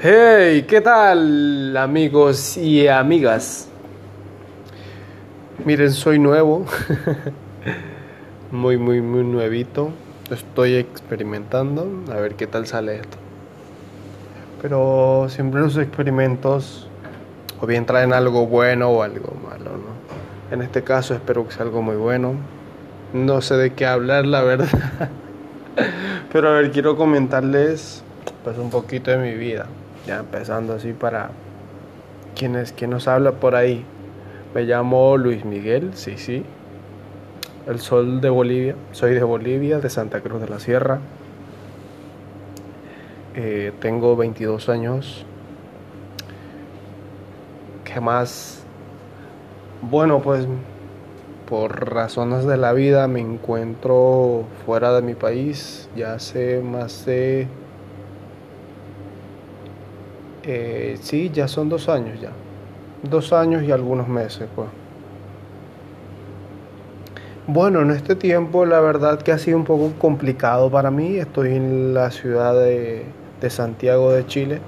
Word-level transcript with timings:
Hey, 0.00 0.66
¿qué 0.68 0.80
tal 0.80 1.76
amigos 1.76 2.56
y 2.56 2.88
amigas? 2.88 3.68
Miren, 5.64 5.92
soy 5.92 6.18
nuevo, 6.18 6.66
muy, 8.50 8.76
muy, 8.76 9.00
muy 9.00 9.22
nuevito. 9.22 9.90
Estoy 10.32 10.74
experimentando, 10.74 11.86
a 12.12 12.16
ver 12.16 12.34
qué 12.34 12.48
tal 12.48 12.66
sale 12.66 12.96
esto. 12.96 13.16
Pero 14.60 15.28
siempre 15.28 15.60
los 15.60 15.76
experimentos 15.76 16.88
o 17.60 17.66
bien 17.66 17.86
traen 17.86 18.12
algo 18.12 18.48
bueno 18.48 18.88
o 18.88 19.02
algo 19.04 19.32
malo, 19.48 19.70
¿no? 19.76 20.52
En 20.54 20.60
este 20.60 20.82
caso 20.82 21.14
espero 21.14 21.46
que 21.46 21.54
sea 21.54 21.62
algo 21.62 21.82
muy 21.82 21.96
bueno. 21.96 22.34
No 23.12 23.40
sé 23.40 23.54
de 23.54 23.72
qué 23.74 23.86
hablar, 23.86 24.26
la 24.26 24.42
verdad. 24.42 25.10
Pero 26.32 26.48
a 26.48 26.52
ver, 26.54 26.72
quiero 26.72 26.96
comentarles 26.96 28.02
pues 28.42 28.58
un 28.58 28.70
poquito 28.70 29.12
de 29.12 29.18
mi 29.18 29.34
vida. 29.34 29.66
Ya 30.06 30.18
empezando 30.18 30.74
así 30.74 30.92
para 30.92 31.30
quienes 32.34 32.72
quien 32.72 32.90
nos 32.90 33.08
habla 33.08 33.32
por 33.32 33.54
ahí. 33.54 33.84
Me 34.54 34.62
llamo 34.62 35.16
Luis 35.16 35.44
Miguel, 35.44 35.92
sí, 35.94 36.16
sí. 36.16 36.44
El 37.66 37.80
sol 37.80 38.20
de 38.20 38.28
Bolivia. 38.28 38.76
Soy 38.92 39.14
de 39.14 39.22
Bolivia, 39.22 39.78
de 39.78 39.88
Santa 39.88 40.20
Cruz 40.20 40.40
de 40.40 40.48
la 40.48 40.60
Sierra. 40.60 41.00
Eh, 43.34 43.72
tengo 43.80 44.14
22 44.16 44.68
años. 44.68 45.24
¿Qué 47.84 48.00
más? 48.00 48.62
Bueno, 49.80 50.20
pues 50.20 50.46
por 51.48 51.92
razones 51.92 52.46
de 52.46 52.56
la 52.56 52.72
vida 52.72 53.06
me 53.06 53.20
encuentro 53.20 54.44
fuera 54.64 54.94
de 54.94 55.02
mi 55.02 55.14
país 55.14 55.90
ya 55.94 56.14
hace 56.14 56.62
más 56.62 57.04
de 57.04 57.46
eh, 60.46 60.98
sí, 61.00 61.30
ya 61.32 61.48
son 61.48 61.68
dos 61.68 61.88
años 61.88 62.20
ya. 62.20 62.30
Dos 63.02 63.32
años 63.32 63.62
y 63.62 63.72
algunos 63.72 64.08
meses, 64.08 64.48
pues. 64.54 64.68
Bueno, 67.46 67.82
en 67.82 67.90
este 67.90 68.16
tiempo 68.16 68.64
la 68.64 68.80
verdad 68.80 69.20
que 69.20 69.30
ha 69.30 69.38
sido 69.38 69.58
un 69.58 69.64
poco 69.64 69.92
complicado 69.98 70.70
para 70.70 70.90
mí. 70.90 71.16
Estoy 71.16 71.54
en 71.54 71.92
la 71.92 72.10
ciudad 72.10 72.54
de, 72.54 73.04
de 73.40 73.50
Santiago 73.50 74.12
de 74.12 74.26
Chile. 74.26 74.60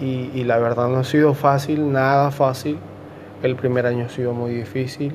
Y, 0.00 0.44
la 0.44 0.58
verdad 0.58 0.88
no 0.88 0.98
ha 0.98 1.04
sido 1.04 1.34
fácil, 1.34 1.90
nada 1.90 2.30
fácil. 2.30 2.78
El 3.42 3.56
primer 3.56 3.86
año 3.86 4.06
ha 4.06 4.08
sido 4.08 4.32
muy 4.32 4.52
difícil. 4.52 5.12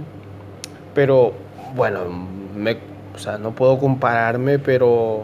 Pero 0.93 1.33
bueno, 1.75 2.01
me, 2.55 2.77
o 3.15 3.17
sea, 3.17 3.37
no 3.37 3.51
puedo 3.51 3.77
compararme, 3.79 4.59
pero 4.59 5.23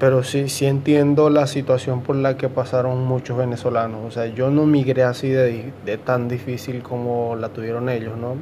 pero 0.00 0.22
sí, 0.22 0.48
sí 0.48 0.64
entiendo 0.64 1.28
la 1.28 1.46
situación 1.46 2.00
por 2.00 2.16
la 2.16 2.38
que 2.38 2.48
pasaron 2.48 3.06
muchos 3.06 3.36
venezolanos. 3.36 4.00
O 4.06 4.10
sea, 4.10 4.26
yo 4.26 4.50
no 4.50 4.64
migré 4.64 5.04
así 5.04 5.28
de, 5.28 5.74
de, 5.84 5.98
tan 5.98 6.26
difícil 6.26 6.82
como 6.82 7.36
la 7.36 7.50
tuvieron 7.50 7.90
ellos, 7.90 8.16
¿no? 8.16 8.36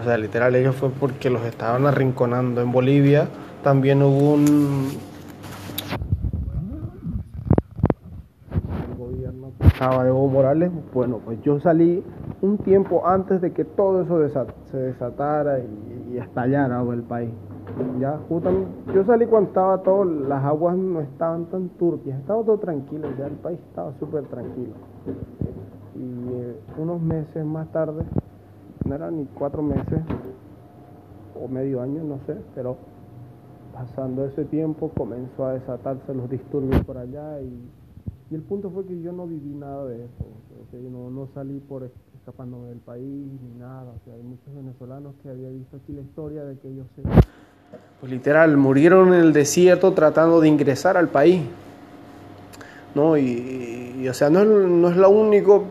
O 0.00 0.04
sea, 0.04 0.16
literal, 0.16 0.54
ellos 0.54 0.76
fue 0.76 0.90
porque 0.90 1.28
los 1.28 1.44
estaban 1.44 1.86
arrinconando. 1.86 2.62
En 2.62 2.70
Bolivia 2.70 3.26
también 3.64 4.00
hubo 4.00 4.34
un... 4.34 4.90
El 8.70 8.96
gobierno 8.96 9.52
que 9.60 9.66
estaba 9.66 10.06
Evo 10.06 10.28
Morales. 10.28 10.70
Bueno, 10.94 11.20
pues 11.24 11.42
yo 11.42 11.58
salí 11.58 12.04
un 12.42 12.58
tiempo 12.58 13.08
antes 13.08 13.40
de 13.40 13.52
que 13.52 13.64
todo 13.64 14.02
eso 14.02 14.46
se 14.70 14.76
desatara 14.76 15.58
y, 15.58 16.14
y 16.14 16.18
estallara 16.18 16.80
el 16.80 17.02
país. 17.02 17.30
Ya, 17.98 18.18
justamente, 18.28 18.68
yo 18.94 19.04
salí 19.04 19.26
cuando 19.26 19.48
estaba 19.48 19.78
todo, 19.82 20.04
las 20.04 20.44
aguas 20.44 20.76
no 20.76 21.00
estaban 21.00 21.46
tan 21.46 21.68
turbias, 21.70 22.18
estaba 22.20 22.42
todo 22.42 22.58
tranquilo, 22.58 23.08
ya 23.18 23.26
el 23.26 23.34
país 23.34 23.58
estaba 23.70 23.92
súper 23.98 24.24
tranquilo. 24.24 24.72
Y 25.94 26.34
eh, 26.34 26.60
unos 26.78 27.00
meses 27.00 27.44
más 27.44 27.70
tarde, 27.72 28.04
no 28.84 28.94
eran 28.94 29.16
ni 29.16 29.24
cuatro 29.26 29.62
meses 29.62 30.02
o 31.42 31.48
medio 31.48 31.80
año, 31.80 32.02
no 32.04 32.18
sé, 32.26 32.36
pero 32.54 32.76
pasando 33.72 34.26
ese 34.26 34.44
tiempo 34.44 34.90
comenzó 34.90 35.46
a 35.46 35.54
desatarse 35.54 36.14
los 36.14 36.28
disturbios 36.28 36.84
por 36.84 36.98
allá 36.98 37.40
y, 37.40 37.70
y 38.30 38.34
el 38.34 38.42
punto 38.42 38.70
fue 38.70 38.84
que 38.84 39.00
yo 39.00 39.12
no 39.12 39.26
viví 39.26 39.54
nada 39.54 39.86
de 39.86 40.04
eso, 40.04 40.24
o 40.62 40.70
sea, 40.70 40.80
no, 40.90 41.10
no 41.10 41.26
salí 41.28 41.58
por 41.60 41.90
escapando 42.16 42.64
del 42.66 42.78
país 42.78 43.30
ni 43.42 43.58
nada, 43.58 43.90
o 43.90 43.98
sea, 44.04 44.14
hay 44.14 44.22
muchos 44.22 44.54
venezolanos 44.54 45.14
que 45.22 45.30
había 45.30 45.48
visto 45.48 45.76
aquí 45.76 45.92
la 45.92 46.02
historia 46.02 46.44
de 46.44 46.58
que 46.58 46.68
ellos 46.68 46.86
se 46.94 47.02
pues 48.00 48.10
literal, 48.10 48.56
murieron 48.56 49.14
en 49.14 49.20
el 49.20 49.32
desierto 49.32 49.92
tratando 49.92 50.40
de 50.40 50.48
ingresar 50.48 50.96
al 50.96 51.08
país. 51.08 51.42
¿No? 52.94 53.16
Y, 53.16 54.06
o 54.08 54.14
sea, 54.14 54.28
no 54.28 54.40
es, 54.40 54.46
no 54.46 54.88
es 54.88 54.96
lo 54.96 55.08
único. 55.08 55.64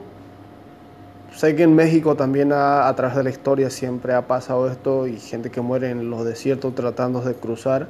Sé 1.35 1.56
que 1.56 1.63
en 1.63 1.75
México 1.75 2.16
también 2.16 2.53
a, 2.53 2.88
a, 2.88 2.95
través 2.95 3.16
de 3.16 3.23
la 3.23 3.29
historia 3.29 3.69
siempre 3.69 4.13
ha 4.13 4.28
pasado 4.28 4.69
esto 4.69 5.07
y 5.07 5.19
gente 5.19 5.50
que 5.50 5.61
muere 5.61 5.90
en 5.90 6.09
los 6.09 6.25
desiertos 6.25 6.73
tratando 6.75 7.22
de 7.22 7.34
cruzar 7.34 7.88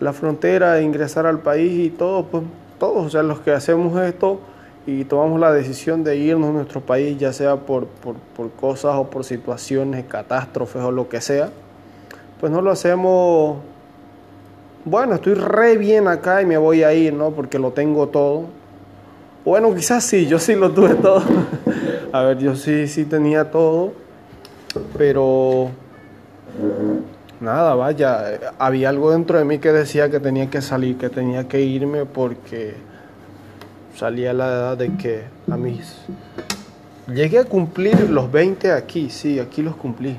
la 0.00 0.12
frontera 0.12 0.78
e 0.78 0.82
ingresar 0.82 1.26
al 1.26 1.40
país 1.40 1.86
y 1.86 1.90
todo, 1.90 2.24
pues 2.26 2.44
todos, 2.78 3.06
o 3.06 3.10
sea, 3.10 3.22
los 3.22 3.40
que 3.40 3.52
hacemos 3.52 4.00
esto 4.00 4.40
y 4.86 5.04
tomamos 5.04 5.40
la 5.40 5.52
decisión 5.52 6.04
de 6.04 6.16
irnos 6.16 6.50
a 6.50 6.52
nuestro 6.52 6.80
país, 6.80 7.18
ya 7.18 7.32
sea 7.32 7.56
por, 7.56 7.86
por, 7.86 8.16
por 8.16 8.50
cosas 8.52 8.94
o 8.94 9.10
por 9.10 9.24
situaciones, 9.24 10.04
catástrofes 10.06 10.82
o 10.82 10.92
lo 10.92 11.08
que 11.08 11.20
sea, 11.20 11.50
pues 12.40 12.52
no 12.52 12.62
lo 12.62 12.70
hacemos, 12.70 13.58
bueno, 14.84 15.16
estoy 15.16 15.34
re 15.34 15.76
bien 15.76 16.06
acá 16.06 16.40
y 16.40 16.46
me 16.46 16.56
voy 16.56 16.82
a 16.82 16.94
ir, 16.94 17.12
¿no? 17.12 17.30
Porque 17.30 17.58
lo 17.58 17.72
tengo 17.72 18.08
todo. 18.08 18.44
Bueno, 19.44 19.74
quizás 19.74 20.04
sí, 20.04 20.26
yo 20.26 20.38
sí 20.38 20.54
lo 20.54 20.70
tuve 20.70 20.94
todo. 20.94 21.22
a 22.12 22.22
ver, 22.22 22.38
yo 22.38 22.54
sí, 22.54 22.86
sí 22.86 23.04
tenía 23.04 23.50
todo, 23.50 23.92
pero 24.96 25.70
nada, 27.40 27.74
vaya, 27.74 28.38
había 28.58 28.90
algo 28.90 29.10
dentro 29.10 29.38
de 29.38 29.44
mí 29.44 29.58
que 29.58 29.72
decía 29.72 30.08
que 30.10 30.20
tenía 30.20 30.48
que 30.48 30.62
salir, 30.62 30.96
que 30.96 31.08
tenía 31.08 31.48
que 31.48 31.60
irme 31.60 32.04
porque 32.04 32.74
salía 33.96 34.32
la 34.32 34.46
edad 34.46 34.76
de 34.76 34.96
que 34.96 35.24
a 35.50 35.56
mis... 35.56 35.96
Llegué 37.12 37.38
a 37.38 37.44
cumplir 37.44 38.10
los 38.10 38.30
20 38.30 38.70
aquí, 38.72 39.08
sí, 39.08 39.40
aquí 39.40 39.62
los 39.62 39.74
cumplí 39.74 40.18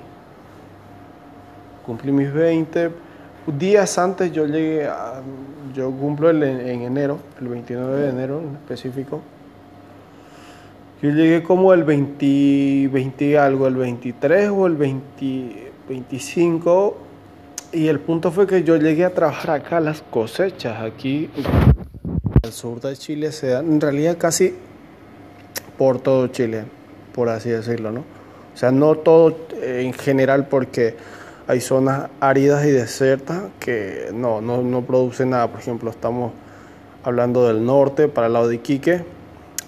cumplí 1.90 2.12
mis 2.12 2.32
20. 2.32 2.92
Días 3.58 3.98
antes 3.98 4.32
yo 4.32 4.46
llegué 4.46 4.88
yo 5.74 5.90
cumplo 5.92 6.30
el, 6.30 6.44
en 6.44 6.82
enero, 6.84 7.18
el 7.42 7.48
29 7.48 8.02
de 8.02 8.10
enero 8.10 8.42
en 8.42 8.56
específico. 8.58 9.22
Yo 11.02 11.10
llegué 11.10 11.42
como 11.42 11.74
el 11.74 11.84
20, 11.84 12.90
20 12.92 13.40
algo, 13.40 13.68
el 13.68 13.76
23 13.76 14.50
o 14.50 14.68
el 14.68 14.76
20, 14.76 15.72
25. 15.88 16.98
Y 17.72 17.88
el 17.88 18.00
punto 18.00 18.32
fue 18.32 18.46
que 18.46 18.64
yo 18.64 18.78
llegué 18.78 19.06
a 19.06 19.14
trabajar 19.14 19.62
acá 19.62 19.80
las 19.80 20.04
cosechas, 20.04 20.84
aquí 20.84 21.32
al 22.44 22.52
sur 22.52 22.80
de 22.82 22.96
Chile 22.96 23.32
se 23.32 23.48
dan, 23.48 23.66
en 23.66 23.82
realidad 23.82 24.18
casi 24.20 24.54
por 25.78 26.00
todo 26.00 26.28
Chile, 26.28 26.66
por 27.16 27.30
así 27.30 27.50
decirlo, 27.50 27.92
¿no? 27.92 28.02
O 28.54 28.58
sea, 28.58 28.72
no 28.72 28.96
todo 28.96 29.36
en 29.62 29.94
general 29.94 30.48
porque 30.48 30.96
hay 31.50 31.62
zonas 31.62 32.12
áridas 32.20 32.64
y 32.64 32.70
desiertas 32.70 33.42
que 33.60 34.12
no, 34.14 34.40
no, 34.40 34.62
no, 34.62 34.84
producen 34.84 35.32
nada. 35.32 35.48
Por 35.48 35.60
ejemplo, 35.60 35.90
estamos 35.90 36.32
hablando 37.04 37.48
del 37.48 37.66
norte, 37.66 38.08
para 38.08 38.28
el 38.28 38.34
lado 38.34 38.50
de 38.50 38.56
Iquique, 38.58 39.04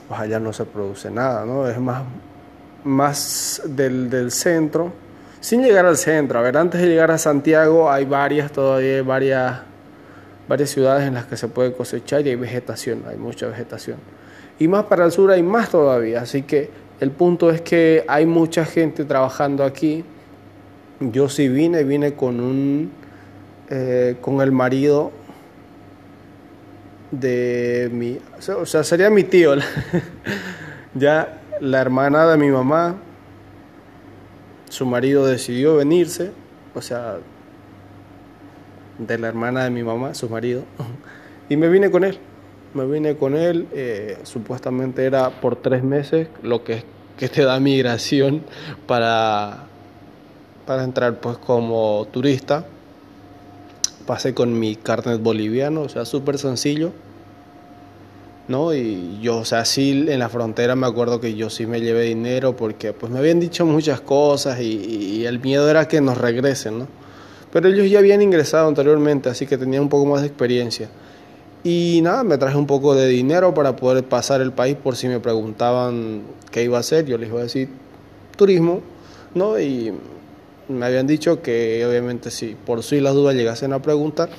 pues 0.08 0.22
allá 0.22 0.40
no 0.40 0.54
se 0.54 0.66
produce 0.66 1.10
nada, 1.10 1.44
¿no? 1.44 1.68
Es 1.68 1.80
más, 1.80 2.04
más 2.84 3.64
del, 3.66 4.12
del 4.12 4.30
centro, 4.30 4.94
sin 5.40 5.64
llegar 5.64 5.88
al 5.88 5.98
centro. 5.98 6.38
A 6.38 6.44
ver, 6.44 6.56
antes 6.56 6.80
de 6.82 6.88
llegar 6.88 7.10
a 7.10 7.18
Santiago 7.18 7.92
hay 7.92 8.06
varias, 8.06 8.52
todavía 8.52 9.02
varias, 9.02 9.62
varias 10.48 10.70
ciudades 10.70 11.08
en 11.08 11.16
las 11.16 11.26
que 11.26 11.36
se 11.36 11.48
puede 11.48 11.74
cosechar 11.74 12.22
y 12.28 12.30
hay 12.30 12.36
vegetación, 12.36 13.06
hay 13.10 13.18
mucha 13.18 13.48
vegetación. 13.48 13.98
Y 14.60 14.68
más 14.68 14.84
para 14.84 15.04
el 15.04 15.12
sur 15.12 15.32
hay 15.32 15.42
más 15.42 15.70
todavía, 15.70 16.22
así 16.22 16.44
que 16.44 16.70
el 17.00 17.10
punto 17.10 17.50
es 17.50 17.62
que 17.62 18.06
hay 18.08 18.28
mucha 18.28 18.66
gente 18.66 19.04
trabajando 19.04 19.64
aquí 19.64 20.06
yo 21.02 21.30
sí 21.30 21.50
vine, 21.50 21.84
vine 21.84 22.14
con 22.14 22.40
un 22.40 22.92
eh, 23.74 24.18
con 24.20 24.42
el 24.42 24.52
marido 24.52 25.14
de 27.10 27.90
mi, 27.92 28.20
o 28.58 28.66
sea, 28.66 28.84
sería 28.84 29.10
mi 29.10 29.24
tío, 29.24 29.56
ya 30.94 31.42
la 31.62 31.80
hermana 31.80 32.28
de 32.28 32.38
mi 32.38 32.50
mamá, 32.50 32.98
su 34.68 34.86
marido 34.86 35.26
decidió 35.26 35.78
venirse, 35.78 36.32
o 36.76 36.82
sea, 36.82 37.18
de 38.98 39.18
la 39.18 39.30
hermana 39.30 39.64
de 39.64 39.70
mi 39.70 39.84
mamá, 39.84 40.14
su 40.16 40.30
marido, 40.30 40.64
y 41.50 41.56
me 41.56 41.70
vine 41.70 41.92
con 41.92 42.04
él, 42.04 42.18
me 42.74 42.86
vine 42.86 43.16
con 43.16 43.38
él, 43.38 43.68
eh, 43.72 44.18
supuestamente 44.24 45.06
era 45.06 45.30
por 45.42 45.56
tres 45.56 45.82
meses, 45.82 46.28
lo 46.44 46.66
que, 46.66 46.84
que 47.18 47.30
te 47.30 47.44
da 47.44 47.58
migración 47.62 48.44
para 48.86 49.71
para 50.72 50.86
entrar 50.86 51.20
pues 51.20 51.38
como 51.38 52.08
turista. 52.14 52.64
Pasé 54.08 54.34
con 54.34 54.58
mi 54.58 54.78
carnet 54.78 55.22
boliviano, 55.22 55.82
o 55.82 55.90
sea, 55.90 56.06
súper 56.06 56.38
sencillo. 56.38 56.94
¿no? 58.48 58.74
Y 58.74 59.20
yo, 59.22 59.40
o 59.40 59.46
sea, 59.46 59.66
sí 59.66 60.06
en 60.08 60.18
la 60.18 60.30
frontera 60.30 60.78
me 60.78 60.88
acuerdo 60.88 61.20
que 61.20 61.36
yo 61.36 61.50
sí 61.50 61.66
me 61.66 61.82
llevé 61.82 62.04
dinero 62.04 62.56
porque 62.56 62.94
pues 62.94 63.12
me 63.12 63.20
habían 63.20 63.42
dicho 63.42 63.66
muchas 63.66 64.00
cosas 64.00 64.62
y, 64.62 65.26
el 65.26 65.42
miedo 65.42 65.70
era 65.70 65.90
que 65.90 66.00
nos 66.00 66.18
regresen, 66.18 66.80
¿no? 66.80 66.88
Pero 67.52 67.68
ellos 67.68 67.90
ya 67.90 68.00
habían 68.00 68.22
ingresado 68.22 68.70
anteriormente, 68.70 69.28
así 69.28 69.46
que 69.46 69.58
tenían 69.58 69.84
un 69.84 69.90
poco 69.90 70.06
más 70.06 70.22
de 70.22 70.28
experiencia. 70.28 70.88
Y 71.66 72.00
nada, 72.02 72.24
me 72.24 72.38
traje 72.38 72.56
un 72.56 72.66
poco 72.66 72.96
de 72.96 73.10
dinero 73.10 73.54
para 73.54 73.76
poder 73.76 74.06
pasar 74.06 74.40
el 74.40 74.54
país 74.54 74.78
por 74.82 74.96
si 74.96 75.10
me 75.10 75.20
preguntaban 75.20 76.22
qué 76.50 76.64
iba 76.64 76.78
a 76.78 76.80
hacer. 76.80 77.06
Yo 77.06 77.18
les 77.18 77.28
iba 77.28 77.42
a 77.42 77.44
decir 77.44 77.68
turismo, 78.38 78.82
¿no? 79.36 79.60
Y 79.60 79.94
me 80.70 80.86
habían 80.86 81.08
dicho 81.08 81.42
que 81.42 81.86
obviamente 81.86 82.32
si 82.32 82.56
por 82.56 82.84
si 82.84 83.00
las 83.00 83.14
dudas 83.14 83.36
llegasen 83.36 83.74
a 83.74 83.82
preguntar, 83.82 84.30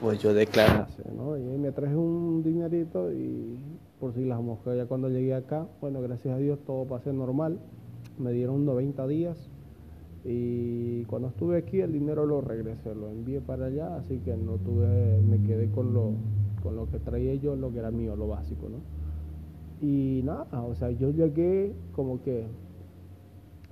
pues 0.00 0.18
yo 0.20 0.32
declarase. 0.32 1.02
Y 1.02 1.58
me 1.58 1.72
traje 1.72 1.94
un 1.94 2.42
dinerito 2.42 3.12
y 3.12 3.56
por 4.00 4.14
si 4.14 4.24
las 4.24 4.40
moscas, 4.40 4.76
ya 4.76 4.86
cuando 4.86 5.08
llegué 5.08 5.34
acá, 5.34 5.66
bueno, 5.80 6.00
gracias 6.00 6.34
a 6.34 6.38
Dios 6.38 6.58
todo 6.66 6.86
pasé 6.86 7.12
normal, 7.12 7.58
me 8.18 8.32
dieron 8.32 8.64
90 8.64 9.06
días 9.06 9.50
y 10.24 11.04
cuando 11.04 11.28
estuve 11.28 11.58
aquí 11.58 11.80
el 11.80 11.92
dinero 11.92 12.26
lo 12.26 12.40
regresé, 12.40 12.94
lo 12.94 13.08
envié 13.10 13.40
para 13.40 13.66
allá, 13.66 13.96
así 13.96 14.18
que 14.18 14.36
no 14.36 14.56
tuve, 14.56 15.20
me 15.22 15.42
quedé 15.42 15.70
con 15.70 15.94
lo, 15.94 16.12
con 16.62 16.76
lo 16.76 16.90
que 16.90 16.98
traía 16.98 17.34
yo, 17.34 17.56
lo 17.56 17.72
que 17.72 17.78
era 17.78 17.90
mío, 17.90 18.16
lo 18.16 18.28
básico, 18.28 18.68
¿no? 18.68 18.78
Y 19.86 20.22
nada, 20.24 20.46
o 20.62 20.74
sea, 20.74 20.90
yo 20.90 21.10
llegué 21.10 21.74
como 21.92 22.22
que, 22.22 22.44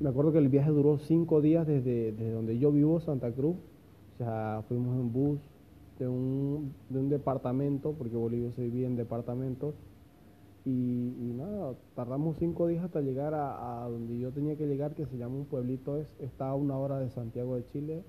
me 0.01 0.09
acuerdo 0.09 0.33
que 0.33 0.39
el 0.39 0.49
viaje 0.49 0.71
duró 0.71 0.99
cinco 0.99 1.41
días 1.41 1.67
desde, 1.67 2.13
desde 2.13 2.33
donde 2.33 2.59
yo 2.59 2.71
vivo, 2.73 3.01
Santa 3.01 3.33
Cruz, 3.33 3.57
o 4.15 4.19
sea, 4.19 4.63
fuimos 4.69 4.97
en 4.97 5.13
bus, 5.13 5.41
de 5.99 6.07
un, 6.07 6.73
de 6.89 6.99
un 7.01 7.09
departamento, 7.09 7.93
porque 7.93 8.17
Bolivia 8.17 8.53
se 8.53 8.63
divide 8.63 8.87
en 8.87 8.97
departamentos, 8.97 9.75
y, 10.65 11.33
nada, 11.35 11.75
tardamos 11.95 12.37
cinco 12.37 12.67
días 12.67 12.85
hasta 12.85 13.01
llegar 13.01 13.33
a, 13.35 13.89
donde 13.89 14.19
yo 14.19 14.31
tenía 14.33 14.55
que 14.57 14.67
llegar, 14.67 14.95
que 14.95 15.07
se 15.07 15.17
llama 15.17 15.37
un 15.37 15.47
pueblito, 15.47 15.97
es, 15.97 16.15
está 16.21 16.49
a 16.49 16.55
una 16.55 16.77
hora 16.77 16.99
de 16.99 17.09
Santiago 17.09 17.57
de 17.57 17.65
Chile. 17.73 18.05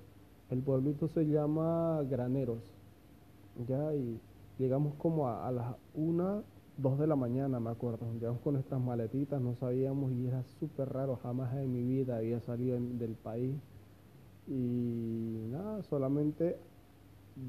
El 0.50 0.58
pueblito 0.60 1.08
se 1.08 1.24
llama 1.26 2.02
Graneros, 2.10 2.62
ya, 3.66 3.94
y 3.94 4.20
llegamos 4.58 4.94
como 4.96 5.28
a, 5.28 5.50
las 5.50 5.74
una, 5.94 6.42
dos 6.80 6.98
de 6.98 7.06
la 7.06 7.16
mañana, 7.16 7.60
me 7.60 7.70
acuerdo. 7.70 8.12
Llegamos 8.14 8.40
con 8.40 8.54
nuestras 8.54 8.80
maletitas, 8.80 9.40
no 9.40 9.54
sabíamos 9.54 10.12
y 10.12 10.26
era 10.26 10.42
súper 10.58 10.88
raro, 10.92 11.16
jamás 11.22 11.54
en 11.56 11.72
mi 11.72 11.82
vida 11.82 12.16
había 12.16 12.40
salido 12.40 12.78
del 12.80 13.14
país. 13.14 13.54
Y 14.46 15.46
nada, 15.50 15.82
solamente 15.84 16.56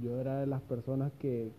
yo 0.01 0.19
era 0.19 0.39
de 0.39 0.47
las 0.47 0.61
personas 0.61 1.11
que, 1.13 1.51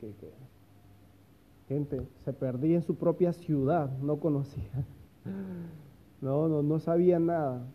gente 1.68 2.06
se 2.24 2.32
perdía 2.32 2.76
en 2.76 2.82
su 2.82 2.96
propia 2.96 3.32
ciudad, 3.32 3.90
no 3.98 4.18
conocía, 4.18 4.86
no, 6.20 6.48
no, 6.48 6.62
no 6.62 6.78
sabía 6.78 7.18
nada, 7.18 7.66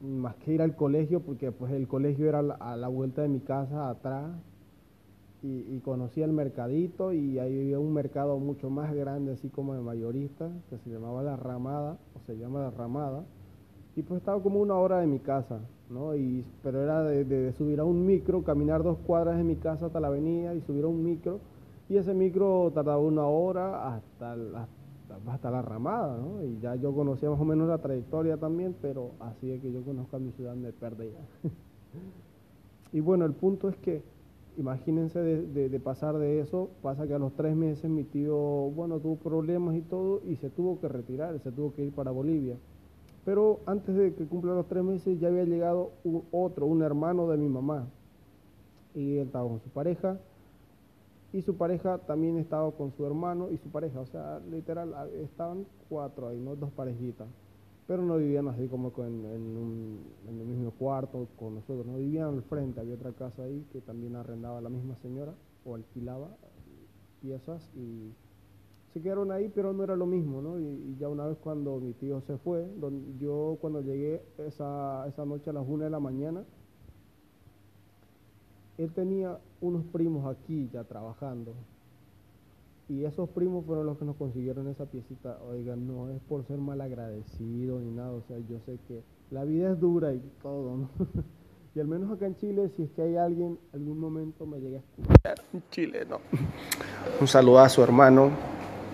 más 0.00 0.36
que 0.36 0.54
ir 0.54 0.62
al 0.62 0.74
colegio, 0.74 1.20
porque 1.20 1.52
pues 1.52 1.72
el 1.72 1.86
colegio 1.86 2.28
era 2.28 2.38
a 2.38 2.76
la 2.76 2.88
vuelta 2.88 3.22
de 3.22 3.28
mi 3.28 3.40
casa 3.40 3.90
atrás, 3.90 4.32
y, 5.42 5.80
conocía 5.80 6.26
el 6.26 6.32
mercadito, 6.32 7.12
y 7.12 7.38
ahí 7.38 7.58
había 7.58 7.78
un 7.78 7.92
mercado 7.92 8.38
mucho 8.38 8.68
más 8.68 8.94
grande, 8.94 9.32
así 9.32 9.48
como 9.48 9.74
de 9.74 9.80
mayorista, 9.80 10.50
que 10.68 10.78
se 10.78 10.90
llamaba 10.90 11.22
La 11.22 11.36
Ramada, 11.36 11.96
o 12.14 12.20
se 12.26 12.36
llama 12.36 12.60
La 12.60 12.70
Ramada, 12.70 13.24
y 13.96 14.02
pues 14.02 14.18
estaba 14.18 14.42
como 14.42 14.60
una 14.60 14.74
hora 14.74 14.98
de 15.00 15.06
mi 15.06 15.18
casa, 15.18 15.60
¿no? 15.88 16.14
Y, 16.14 16.44
pero 16.62 16.82
era 16.82 17.02
de, 17.02 17.52
subir 17.54 17.80
a 17.80 17.84
un 17.84 18.04
micro, 18.04 18.42
caminar 18.42 18.82
dos 18.82 18.98
cuadras 18.98 19.38
de 19.38 19.44
mi 19.44 19.56
casa 19.56 19.86
hasta 19.86 20.00
la 20.00 20.08
avenida 20.08 20.54
y 20.54 20.60
subir 20.60 20.84
a 20.84 20.88
un 20.88 21.02
micro, 21.02 21.40
y 21.88 21.96
ese 21.96 22.14
micro 22.14 22.70
tardaba 22.74 22.98
una 22.98 23.26
hora 23.26 23.94
hasta, 23.94 24.36
la, 24.36 24.68
hasta 25.26 25.50
la 25.50 25.62
ramada, 25.62 26.18
¿no? 26.18 26.44
Y 26.44 26.60
ya 26.60 26.76
yo 26.76 26.94
conocía 26.94 27.30
más 27.30 27.40
o 27.40 27.44
menos 27.44 27.66
la 27.66 27.78
trayectoria 27.78 28.36
también, 28.36 28.76
pero 28.80 29.12
así 29.20 29.50
es 29.50 29.60
que 29.62 29.72
yo 29.72 29.82
conozco 29.82 30.16
a 30.16 30.20
mi 30.20 30.32
ciudad 30.32 30.54
me 30.54 30.72
perdía. 30.72 31.18
y 32.92 33.00
bueno, 33.00 33.24
el 33.24 33.32
punto 33.32 33.70
es 33.70 33.76
que, 33.78 34.02
imagínense 34.60 35.18
de, 35.20 35.68
de, 35.68 35.80
pasar 35.80 36.18
de 36.18 36.40
eso, 36.40 36.68
pasa 36.82 37.06
que 37.06 37.14
a 37.14 37.18
los 37.18 37.32
tres 37.32 37.56
meses 37.56 37.90
mi 37.90 38.04
tío, 38.04 38.36
bueno, 38.36 39.00
tuvo 39.00 39.16
problemas 39.16 39.74
y 39.74 39.80
todo, 39.80 40.20
y 40.26 40.36
se 40.36 40.50
tuvo 40.50 40.78
que 40.80 40.88
retirar, 40.88 41.38
se 41.40 41.50
tuvo 41.50 41.72
que 41.74 41.84
ir 41.84 41.92
para 41.92 42.10
Bolivia. 42.10 42.56
Pero 43.24 43.60
antes 43.66 43.94
de 43.94 44.14
que 44.14 44.26
cumpla 44.26 44.54
los 44.54 44.66
tres 44.66 44.84
meses 44.84 45.18
ya 45.18 45.28
había 45.28 45.44
llegado 45.44 45.92
otro, 46.30 46.66
un 46.66 46.82
hermano 46.82 47.28
de 47.28 47.36
mi 47.36 47.48
mamá. 47.48 47.86
Y 48.94 49.16
él 49.18 49.26
estaba 49.26 49.48
con 49.48 49.60
su 49.60 49.70
pareja. 49.70 50.18
Y 51.32 51.42
su 51.42 51.56
pareja 51.56 51.98
también 51.98 52.38
estaba 52.38 52.70
con 52.72 52.92
su 52.92 53.06
hermano 53.06 53.50
y 53.50 53.58
su 53.58 53.68
pareja. 53.68 54.00
O 54.00 54.06
sea, 54.06 54.40
literal, 54.50 54.94
estaban 55.22 55.64
cuatro 55.88 56.28
ahí, 56.28 56.40
¿no? 56.40 56.56
Dos 56.56 56.70
parejitas. 56.72 57.28
Pero 57.90 58.04
no 58.04 58.18
vivían 58.18 58.46
así 58.46 58.68
como 58.68 58.92
en, 58.98 59.24
el 60.28 60.46
mismo 60.46 60.70
cuarto 60.70 61.26
con 61.36 61.56
nosotros. 61.56 61.84
No 61.84 61.96
vivían 61.96 62.28
al 62.28 62.42
frente. 62.44 62.78
Había 62.78 62.94
otra 62.94 63.10
casa 63.10 63.42
ahí 63.42 63.66
que 63.72 63.80
también 63.80 64.14
arrendaba 64.14 64.60
la 64.60 64.68
misma 64.68 64.94
señora 65.02 65.34
o 65.64 65.74
alquilaba 65.74 66.28
piezas 67.20 67.68
y 67.74 68.12
se 68.92 69.02
quedaron 69.02 69.32
ahí, 69.32 69.50
pero 69.52 69.72
no 69.72 69.82
era 69.82 69.96
lo 69.96 70.06
mismo, 70.06 70.40
¿no? 70.40 70.60
Y, 70.60 70.94
ya 71.00 71.08
una 71.08 71.26
vez 71.26 71.36
cuando 71.38 71.80
mi 71.80 71.92
tío 71.94 72.20
se 72.28 72.38
fue, 72.38 72.64
yo 73.18 73.58
cuando 73.60 73.80
llegué 73.80 74.22
esa, 74.38 75.08
esa 75.08 75.24
noche 75.24 75.50
a 75.50 75.52
las 75.52 75.66
una 75.66 75.86
de 75.86 75.90
la 75.90 75.98
mañana, 75.98 76.44
él 78.78 78.92
tenía 78.92 79.36
unos 79.60 79.84
primos 79.86 80.32
aquí 80.32 80.70
ya 80.72 80.84
trabajando. 80.84 81.54
Y 82.90 83.04
esos 83.04 83.28
primos 83.28 83.64
fueron 83.66 83.86
los 83.86 83.98
que 83.98 84.04
nos 84.04 84.16
consiguieron 84.16 84.66
esa 84.66 84.84
piecita. 84.84 85.38
Oigan, 85.48 85.86
no 85.86 86.10
es 86.10 86.20
por 86.28 86.44
ser 86.48 86.58
mal 86.58 86.80
agradecido 86.80 87.78
ni 87.78 87.92
nada. 87.92 88.10
O 88.10 88.22
sea, 88.26 88.36
yo 88.48 88.58
sé 88.66 88.78
que 88.88 89.00
la 89.30 89.44
vida 89.44 89.70
es 89.70 89.78
dura 89.78 90.12
y 90.12 90.20
todo, 90.42 90.76
¿no? 90.76 90.90
y 91.76 91.78
al 91.78 91.86
menos 91.86 92.10
acá 92.10 92.26
en 92.26 92.34
Chile, 92.34 92.68
si 92.76 92.82
es 92.82 92.90
que 92.90 93.02
hay 93.02 93.16
alguien, 93.16 93.60
algún 93.72 93.96
momento 93.96 94.44
me 94.44 94.58
llegue 94.58 94.78
a 94.78 94.80
escuchar. 94.80 95.34
Chile, 95.70 96.04
no. 96.04 96.18
Un 97.20 97.28
saludo 97.28 97.60
a 97.60 97.68
su 97.68 97.80
hermano, 97.80 98.32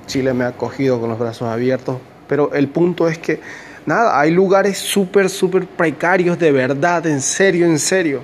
Chile 0.04 0.34
me 0.34 0.44
ha 0.44 0.48
acogido 0.48 1.00
con 1.00 1.08
los 1.08 1.18
brazos 1.18 1.48
abiertos, 1.48 1.96
pero 2.28 2.52
el 2.52 2.68
punto 2.68 3.08
es 3.08 3.16
que, 3.16 3.40
nada, 3.86 4.20
hay 4.20 4.30
lugares 4.30 4.76
súper, 4.76 5.30
súper 5.30 5.66
precarios 5.66 6.38
de 6.38 6.52
verdad, 6.52 7.06
en 7.06 7.22
serio, 7.22 7.64
en 7.64 7.78
serio. 7.78 8.20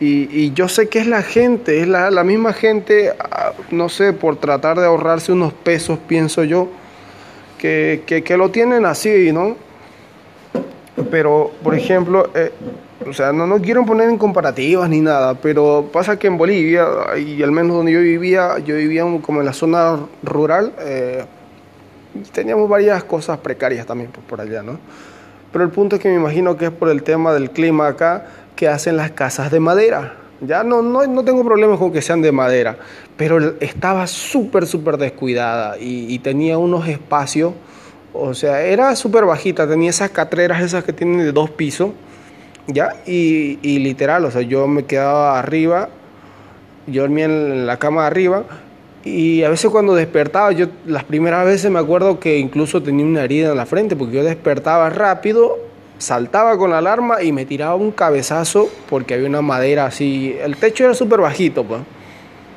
Y, 0.00 0.52
yo 0.52 0.68
sé 0.68 0.88
que 0.88 1.00
es 1.00 1.08
la 1.08 1.22
gente, 1.22 1.80
es 1.80 1.88
la, 1.88 2.22
misma 2.22 2.52
gente, 2.52 3.12
ah, 3.18 3.47
no 3.70 3.88
sé, 3.88 4.12
por 4.12 4.36
tratar 4.36 4.78
de 4.78 4.86
ahorrarse 4.86 5.32
unos 5.32 5.52
pesos, 5.52 5.98
pienso 6.06 6.44
yo, 6.44 6.68
que, 7.58 8.02
que, 8.06 8.36
lo 8.36 8.50
tienen 8.50 8.86
así, 8.86 9.32
¿no? 9.32 9.56
Pero, 11.10 11.52
por 11.62 11.74
ejemplo, 11.74 12.30
eh, 12.34 12.52
o 13.06 13.12
sea, 13.12 13.32
no, 13.32 13.46
no 13.46 13.60
quiero 13.60 13.84
poner 13.84 14.08
en 14.08 14.18
comparativas 14.18 14.88
ni 14.88 15.00
nada, 15.00 15.34
pero 15.34 15.88
pasa 15.92 16.18
que 16.18 16.26
en 16.26 16.36
Bolivia, 16.36 16.86
y 17.16 17.42
al 17.42 17.52
menos 17.52 17.76
donde 17.76 17.92
yo 17.92 18.00
vivía, 18.00 18.58
yo 18.58 18.76
vivía 18.76 19.04
como 19.22 19.40
en 19.40 19.46
la 19.46 19.52
zona 19.52 19.98
rural, 20.22 20.72
eh, 20.80 21.24
teníamos 22.32 22.68
varias 22.68 23.04
cosas 23.04 23.38
precarias 23.38 23.86
también 23.86 24.10
por, 24.10 24.40
allá, 24.40 24.62
¿no? 24.62 24.78
Pero 25.52 25.64
el 25.64 25.70
punto 25.70 25.96
es 25.96 26.02
que 26.02 26.08
me 26.08 26.16
imagino 26.16 26.56
que 26.56 26.66
es 26.66 26.70
por 26.70 26.90
el 26.90 27.02
tema 27.02 27.32
del 27.32 27.50
clima 27.50 27.88
acá 27.88 28.26
que 28.54 28.68
hacen 28.68 28.96
las 28.96 29.12
casas 29.12 29.50
de 29.50 29.60
madera. 29.60 30.14
Ya 30.40 30.62
no, 30.62 30.82
no, 30.82 31.06
no 31.06 31.24
tengo 31.24 31.44
problemas 31.44 31.78
con 31.78 31.92
que 31.92 32.02
sean 32.02 32.20
de 32.20 32.30
madera, 32.32 32.76
pero 33.18 33.60
estaba 33.60 34.06
súper, 34.06 34.66
súper 34.66 34.96
descuidada 34.96 35.76
y, 35.78 36.18
tenía 36.20 36.56
unos 36.56 36.88
espacios, 36.88 37.52
o 38.14 38.32
sea, 38.32 38.62
era 38.62 38.96
súper 38.96 39.26
bajita, 39.26 39.68
tenía 39.68 39.90
esas 39.90 40.10
catreras 40.10 40.62
esas 40.62 40.84
que 40.84 40.94
tienen 40.94 41.18
de 41.18 41.32
dos 41.32 41.50
pisos 41.50 41.90
¿ya? 42.68 42.94
Y, 43.06 43.58
y, 43.62 43.80
literal, 43.80 44.24
o 44.24 44.30
sea, 44.30 44.42
yo 44.42 44.66
me 44.66 44.84
quedaba 44.84 45.38
arriba, 45.38 45.88
yo 46.86 47.02
dormía 47.02 47.24
en 47.24 47.66
la 47.66 47.78
cama 47.78 48.02
de 48.02 48.06
arriba, 48.06 48.44
y 49.04 49.42
a 49.42 49.48
veces 49.48 49.70
cuando 49.70 49.94
despertaba, 49.94 50.52
yo 50.52 50.66
las 50.86 51.04
primeras 51.04 51.44
veces 51.44 51.70
me 51.70 51.78
acuerdo 51.78 52.20
que 52.20 52.38
incluso 52.38 52.82
tenía 52.82 53.04
una 53.04 53.24
herida 53.24 53.50
en 53.50 53.56
la 53.56 53.66
frente, 53.66 53.96
porque 53.96 54.16
yo 54.16 54.24
despertaba 54.24 54.90
rápido, 54.90 55.58
saltaba 55.98 56.56
con 56.56 56.70
la 56.70 56.78
alarma 56.78 57.22
y 57.22 57.32
me 57.32 57.46
tiraba 57.46 57.74
un 57.74 57.90
cabezazo 57.90 58.68
porque 58.88 59.14
había 59.14 59.28
una 59.28 59.42
madera 59.42 59.86
así, 59.86 60.36
el 60.40 60.56
techo 60.56 60.84
era 60.84 60.94
súper 60.94 61.20
bajito, 61.20 61.64
pues. 61.64 61.80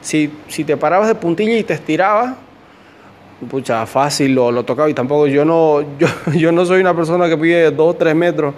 Si, 0.02 0.32
si 0.48 0.64
te 0.64 0.78
parabas 0.78 1.08
de 1.08 1.16
puntilla 1.16 1.58
y 1.58 1.64
te 1.64 1.74
estirabas, 1.74 2.36
pucha, 3.50 3.86
fácil 3.86 4.36
lo, 4.36 4.52
lo 4.52 4.64
tocaba 4.64 4.90
y 4.90 4.94
tampoco 4.94 5.28
yo 5.28 5.46
no, 5.46 5.82
yo, 6.00 6.08
yo 6.34 6.52
no 6.52 6.66
soy 6.66 6.82
una 6.82 6.96
persona 6.96 7.30
que 7.30 7.38
pide 7.38 7.72
dos 7.72 7.96
o 7.96 7.98
tres 7.98 8.16
metros 8.16 8.54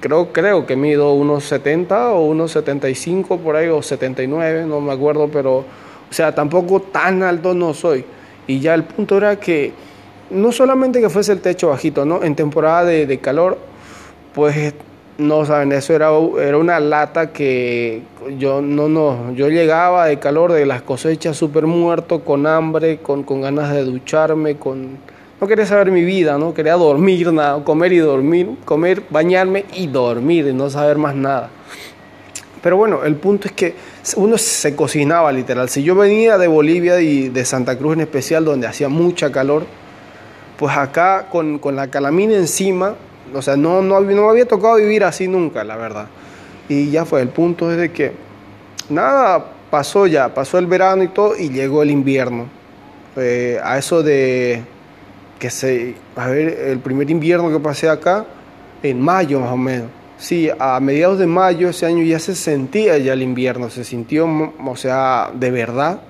creo, 0.00 0.32
creo 0.32 0.66
que 0.66 0.76
mido 0.76 1.12
unos 1.12 1.44
70 1.44 2.12
o 2.12 2.26
unos 2.26 2.52
75 2.52 3.38
por 3.38 3.56
ahí, 3.56 3.68
o 3.68 3.82
79, 3.82 4.64
no 4.66 4.80
me 4.80 4.92
acuerdo, 4.92 5.28
pero, 5.28 5.58
o 5.58 5.64
sea, 6.12 6.34
tampoco 6.34 6.80
tan 6.80 7.22
alto 7.22 7.54
no 7.54 7.74
soy. 7.74 8.04
Y 8.46 8.60
ya 8.60 8.74
el 8.74 8.84
punto 8.84 9.16
era 9.16 9.36
que 9.36 9.72
no 10.30 10.52
solamente 10.52 11.00
que 11.00 11.10
fuese 11.10 11.32
el 11.32 11.40
techo 11.40 11.68
bajito, 11.68 12.04
¿no? 12.04 12.22
En 12.22 12.34
temporada 12.34 12.84
de, 12.84 13.18
calor, 13.18 13.58
pues 14.34 14.74
No, 15.18 15.44
saben, 15.44 15.72
eso 15.72 15.94
era, 15.94 16.10
era 16.40 16.58
una 16.58 16.78
lata 16.78 17.32
que 17.32 18.02
yo 18.38 18.62
no, 18.62 18.88
no, 18.88 19.32
yo 19.34 19.48
llegaba 19.48 20.06
de 20.06 20.20
calor 20.20 20.52
de 20.52 20.64
las 20.64 20.82
cosechas 20.82 21.36
súper 21.36 21.66
muerto, 21.66 22.20
con 22.20 22.46
hambre, 22.46 22.98
con, 22.98 23.24
con 23.24 23.40
ganas 23.40 23.72
de 23.72 23.82
ducharme, 23.82 24.56
con 24.56 24.98
no 25.40 25.46
quería 25.46 25.66
saber 25.66 25.90
mi 25.90 26.04
vida, 26.04 26.38
no 26.38 26.54
quería 26.54 26.74
dormir, 26.74 27.32
nada, 27.32 27.64
comer 27.64 27.92
y 27.92 27.98
dormir, 27.98 28.50
comer, 28.64 29.02
bañarme 29.10 29.64
y 29.74 29.88
dormir, 29.88 30.46
y 30.46 30.52
no 30.52 30.70
saber 30.70 30.98
más 30.98 31.16
nada. 31.16 31.50
Pero 32.62 32.76
bueno, 32.76 33.04
el 33.04 33.16
punto 33.16 33.48
es 33.48 33.52
que 33.52 33.74
uno 34.16 34.38
se 34.38 34.76
cocinaba 34.76 35.32
literal. 35.32 35.68
Si 35.68 35.82
yo 35.82 35.96
venía 35.96 36.38
de 36.38 36.46
Bolivia 36.46 37.00
y 37.00 37.28
de 37.28 37.44
Santa 37.44 37.76
Cruz 37.76 37.94
en 37.94 38.02
especial, 38.02 38.44
donde 38.44 38.68
hacía 38.68 38.88
mucha 38.88 39.32
calor, 39.32 39.64
pues 40.56 40.76
acá 40.76 41.26
con, 41.28 41.58
con 41.58 41.74
la 41.74 41.88
calamina 41.88 42.34
encima, 42.34 42.94
o 43.34 43.42
sea, 43.42 43.56
no, 43.56 43.82
no, 43.82 44.00
no 44.00 44.22
me 44.22 44.28
había 44.28 44.46
tocado 44.46 44.76
vivir 44.76 45.04
así 45.04 45.28
nunca, 45.28 45.64
la 45.64 45.76
verdad. 45.76 46.06
Y 46.68 46.90
ya 46.90 47.04
fue, 47.04 47.22
el 47.22 47.28
punto 47.28 47.70
es 47.70 47.78
de 47.78 47.92
que 47.92 48.12
nada, 48.88 49.52
pasó 49.70 50.06
ya, 50.06 50.34
pasó 50.34 50.58
el 50.58 50.66
verano 50.66 51.02
y 51.02 51.08
todo, 51.08 51.36
y 51.36 51.50
llegó 51.50 51.82
el 51.82 51.90
invierno. 51.90 52.46
Eh, 53.16 53.58
a 53.62 53.78
eso 53.78 54.02
de 54.02 54.62
que 55.38 55.50
se, 55.50 55.94
a 56.16 56.28
ver, 56.28 56.48
el 56.68 56.78
primer 56.80 57.10
invierno 57.10 57.50
que 57.50 57.60
pasé 57.60 57.88
acá, 57.88 58.26
en 58.82 59.00
mayo 59.00 59.40
más 59.40 59.52
o 59.52 59.56
menos. 59.56 59.88
Sí, 60.18 60.50
a 60.58 60.80
mediados 60.80 61.18
de 61.18 61.26
mayo 61.26 61.68
ese 61.68 61.86
año 61.86 62.02
ya 62.02 62.18
se 62.18 62.34
sentía 62.34 62.98
ya 62.98 63.12
el 63.12 63.22
invierno, 63.22 63.70
se 63.70 63.84
sintió, 63.84 64.26
o 64.64 64.76
sea, 64.76 65.30
de 65.32 65.50
verdad, 65.52 66.00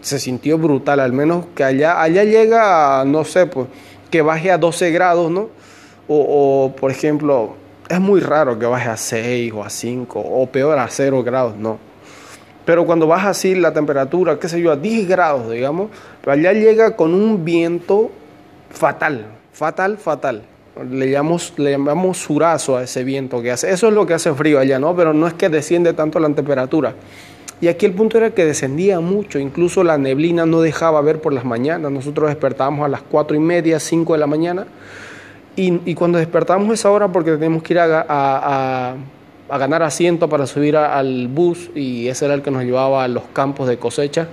se 0.00 0.18
sintió 0.18 0.56
brutal, 0.56 1.00
al 1.00 1.12
menos 1.12 1.44
que 1.54 1.64
allá, 1.64 2.00
allá 2.00 2.24
llega, 2.24 3.04
no 3.04 3.24
sé, 3.24 3.46
pues, 3.46 3.66
que 4.10 4.22
baje 4.22 4.50
a 4.50 4.56
12 4.56 4.90
grados, 4.90 5.30
¿no? 5.30 5.48
O, 6.12 6.72
por 6.76 6.90
ejemplo, 6.90 7.54
es 7.88 8.00
muy 8.00 8.18
raro 8.20 8.58
que 8.58 8.66
baje 8.66 8.88
a 8.88 8.96
6 8.96 9.52
o 9.54 9.62
a 9.62 9.70
5 9.70 10.18
o 10.18 10.44
peor 10.46 10.76
a 10.76 10.88
0 10.88 11.22
grados, 11.22 11.56
no. 11.56 11.78
Pero 12.64 12.84
cuando 12.84 13.06
baja 13.06 13.28
así 13.28 13.54
la 13.54 13.72
temperatura, 13.72 14.36
qué 14.36 14.48
sé 14.48 14.60
yo, 14.60 14.72
a 14.72 14.76
10 14.76 15.06
grados, 15.06 15.48
digamos, 15.52 15.90
allá 16.26 16.52
llega 16.52 16.96
con 16.96 17.14
un 17.14 17.44
viento 17.44 18.10
fatal, 18.70 19.26
fatal, 19.52 19.98
fatal. 19.98 20.42
Le 20.90 21.10
llamamos, 21.10 21.54
le 21.58 21.70
llamamos 21.70 22.18
surazo 22.18 22.76
a 22.76 22.82
ese 22.82 23.04
viento 23.04 23.40
que 23.40 23.52
hace. 23.52 23.70
Eso 23.70 23.86
es 23.86 23.94
lo 23.94 24.04
que 24.04 24.14
hace 24.14 24.34
frío 24.34 24.58
allá, 24.58 24.80
¿no? 24.80 24.96
Pero 24.96 25.12
no 25.12 25.28
es 25.28 25.34
que 25.34 25.48
desciende 25.48 25.92
tanto 25.92 26.18
la 26.18 26.28
temperatura. 26.30 26.94
Y 27.60 27.68
aquí 27.68 27.86
el 27.86 27.92
punto 27.92 28.18
era 28.18 28.30
que 28.30 28.44
descendía 28.44 28.98
mucho, 28.98 29.38
incluso 29.38 29.84
la 29.84 29.96
neblina 29.96 30.44
no 30.44 30.60
dejaba 30.60 31.00
ver 31.02 31.20
por 31.20 31.32
las 31.32 31.44
mañanas. 31.44 31.92
Nosotros 31.92 32.30
despertábamos 32.30 32.84
a 32.84 32.88
las 32.88 33.02
4 33.02 33.36
y 33.36 33.40
media, 33.40 33.78
5 33.78 34.14
de 34.14 34.18
la 34.18 34.26
mañana 34.26 34.66
y, 35.56 35.94
cuando 35.94 36.18
despertamos 36.18 36.72
esa 36.72 36.90
hora, 36.90 37.08
porque 37.08 37.32
teníamos 37.32 37.62
que 37.62 37.74
ir 37.74 37.80
a, 37.80 38.94
ganar 39.48 39.82
asiento 39.82 40.28
para 40.28 40.46
subir 40.46 40.76
al 40.76 41.28
bus, 41.28 41.70
y 41.74 42.08
ese 42.08 42.24
era 42.24 42.34
el 42.34 42.42
que 42.42 42.50
nos 42.50 42.62
llevaba 42.62 43.04
a 43.04 43.08
los 43.08 43.24
campos 43.32 43.68
de 43.68 43.78
cosecha, 43.78 44.28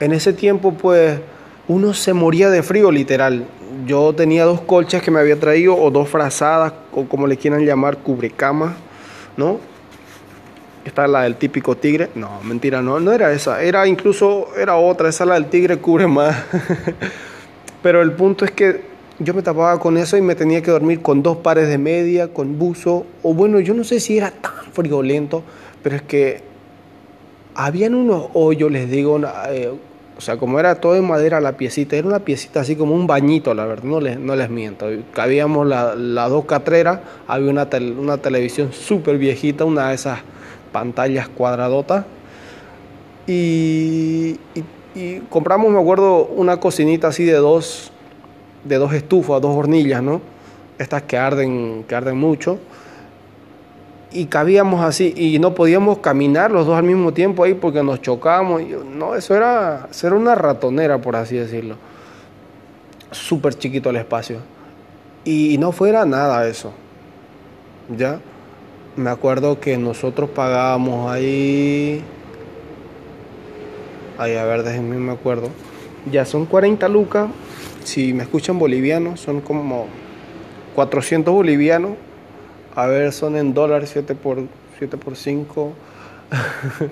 en 0.00 0.12
ese 0.12 0.32
tiempo 0.32 0.72
pues 0.72 1.20
uno 1.68 1.94
se 1.94 2.12
moría 2.12 2.50
de 2.50 2.62
frío 2.62 2.90
literal. 2.90 3.44
Yo 3.86 4.12
tenía 4.14 4.44
dos 4.44 4.60
colchas 4.62 5.00
que 5.00 5.10
me 5.10 5.20
había 5.20 5.38
traído, 5.38 5.76
o 5.76 5.90
dos 5.90 6.08
frazadas, 6.08 6.72
o 6.92 7.04
como 7.04 7.26
le 7.26 7.36
quieran 7.36 7.64
llamar, 7.64 7.98
cubrecamas, 7.98 8.74
¿no? 9.36 9.60
Esta 10.84 11.04
es 11.04 11.10
la 11.10 11.22
del 11.22 11.36
típico 11.36 11.76
tigre. 11.76 12.10
No, 12.16 12.40
mentira, 12.42 12.82
no, 12.82 12.98
no 12.98 13.12
era 13.12 13.32
esa. 13.32 13.62
Era 13.62 13.86
incluso, 13.86 14.48
era 14.58 14.76
otra. 14.76 15.08
Esa 15.08 15.24
la 15.24 15.34
del 15.34 15.46
tigre 15.46 15.78
cubre 15.78 16.08
más. 16.08 16.36
Pero 17.82 18.02
el 18.02 18.12
punto 18.12 18.44
es 18.44 18.50
que 18.50 18.91
yo 19.18 19.34
me 19.34 19.42
tapaba 19.42 19.78
con 19.78 19.96
eso 19.96 20.16
y 20.16 20.22
me 20.22 20.34
tenía 20.34 20.62
que 20.62 20.70
dormir 20.70 21.02
con 21.02 21.22
dos 21.22 21.38
pares 21.38 21.68
de 21.68 21.78
media, 21.78 22.28
con 22.28 22.58
buzo, 22.58 23.06
o 23.22 23.34
bueno, 23.34 23.60
yo 23.60 23.74
no 23.74 23.84
sé 23.84 24.00
si 24.00 24.18
era 24.18 24.30
tan 24.30 24.72
friolento, 24.72 25.42
pero 25.82 25.96
es 25.96 26.02
que 26.02 26.40
habían 27.54 27.94
unos 27.94 28.28
hoyos, 28.34 28.70
les 28.70 28.90
digo, 28.90 29.20
eh, 29.50 29.72
o 30.16 30.20
sea, 30.20 30.36
como 30.36 30.58
era 30.58 30.76
todo 30.76 30.94
de 30.94 31.02
madera 31.02 31.40
la 31.40 31.56
piecita, 31.56 31.96
era 31.96 32.08
una 32.08 32.20
piecita 32.20 32.60
así 32.60 32.76
como 32.76 32.94
un 32.94 33.06
bañito, 33.06 33.54
la 33.54 33.66
verdad, 33.66 33.84
no 33.84 34.00
les, 34.00 34.18
no 34.18 34.36
les 34.36 34.50
miento. 34.50 34.86
Cabíamos 35.12 35.66
las 35.66 35.96
la 35.96 36.28
dos 36.28 36.44
catreras, 36.44 37.00
había 37.26 37.50
una, 37.50 37.68
una 37.98 38.18
televisión 38.18 38.72
súper 38.72 39.18
viejita, 39.18 39.64
una 39.64 39.88
de 39.88 39.94
esas 39.94 40.20
pantallas 40.72 41.28
cuadradotas, 41.28 42.04
y, 43.26 44.38
y 44.94 45.20
compramos, 45.28 45.70
me 45.70 45.78
acuerdo, 45.78 46.24
una 46.26 46.58
cocinita 46.58 47.08
así 47.08 47.24
de 47.24 47.34
dos 47.34 47.91
de 48.64 48.76
dos 48.76 48.92
estufas, 48.92 49.40
dos 49.40 49.56
hornillas, 49.56 50.02
¿no? 50.02 50.20
Estas 50.78 51.02
que 51.02 51.16
arden, 51.16 51.84
que 51.86 51.94
arden 51.94 52.16
mucho. 52.16 52.58
Y 54.12 54.26
cabíamos 54.26 54.84
así 54.84 55.14
y 55.16 55.38
no 55.38 55.54
podíamos 55.54 55.98
caminar 55.98 56.50
los 56.50 56.66
dos 56.66 56.76
al 56.76 56.84
mismo 56.84 57.12
tiempo 57.12 57.44
ahí 57.44 57.54
porque 57.54 57.82
nos 57.82 58.02
chocábamos. 58.02 58.62
no, 58.94 59.14
eso 59.14 59.34
era, 59.34 59.88
eso 59.90 60.06
era 60.06 60.16
una 60.16 60.34
ratonera, 60.34 60.98
por 60.98 61.16
así 61.16 61.36
decirlo. 61.36 61.76
Súper 63.10 63.54
chiquito 63.54 63.90
el 63.90 63.96
espacio. 63.96 64.38
Y 65.24 65.56
no 65.58 65.72
fuera 65.72 66.04
nada 66.04 66.46
eso. 66.46 66.72
¿Ya? 67.96 68.20
Me 68.96 69.10
acuerdo 69.10 69.60
que 69.60 69.78
nosotros 69.78 70.30
pagábamos 70.30 71.10
ahí... 71.10 72.02
Ahí, 74.18 74.36
a 74.36 74.44
ver, 74.44 74.62
déjenme, 74.62 74.96
me 74.98 75.12
acuerdo. 75.12 75.48
Ya 76.10 76.26
son 76.26 76.44
40 76.44 76.88
lucas 76.88 77.28
si 77.84 78.12
me 78.12 78.22
escuchan 78.22 78.58
bolivianos, 78.58 79.20
son 79.20 79.40
como 79.40 79.86
400 80.74 81.32
bolivianos. 81.32 81.92
A 82.74 82.86
ver, 82.86 83.12
son 83.12 83.36
en 83.36 83.54
dólares 83.54 83.90
7 83.92 84.14
por, 84.14 84.42
7 84.78 84.96
por 84.96 85.16
5. 85.16 85.72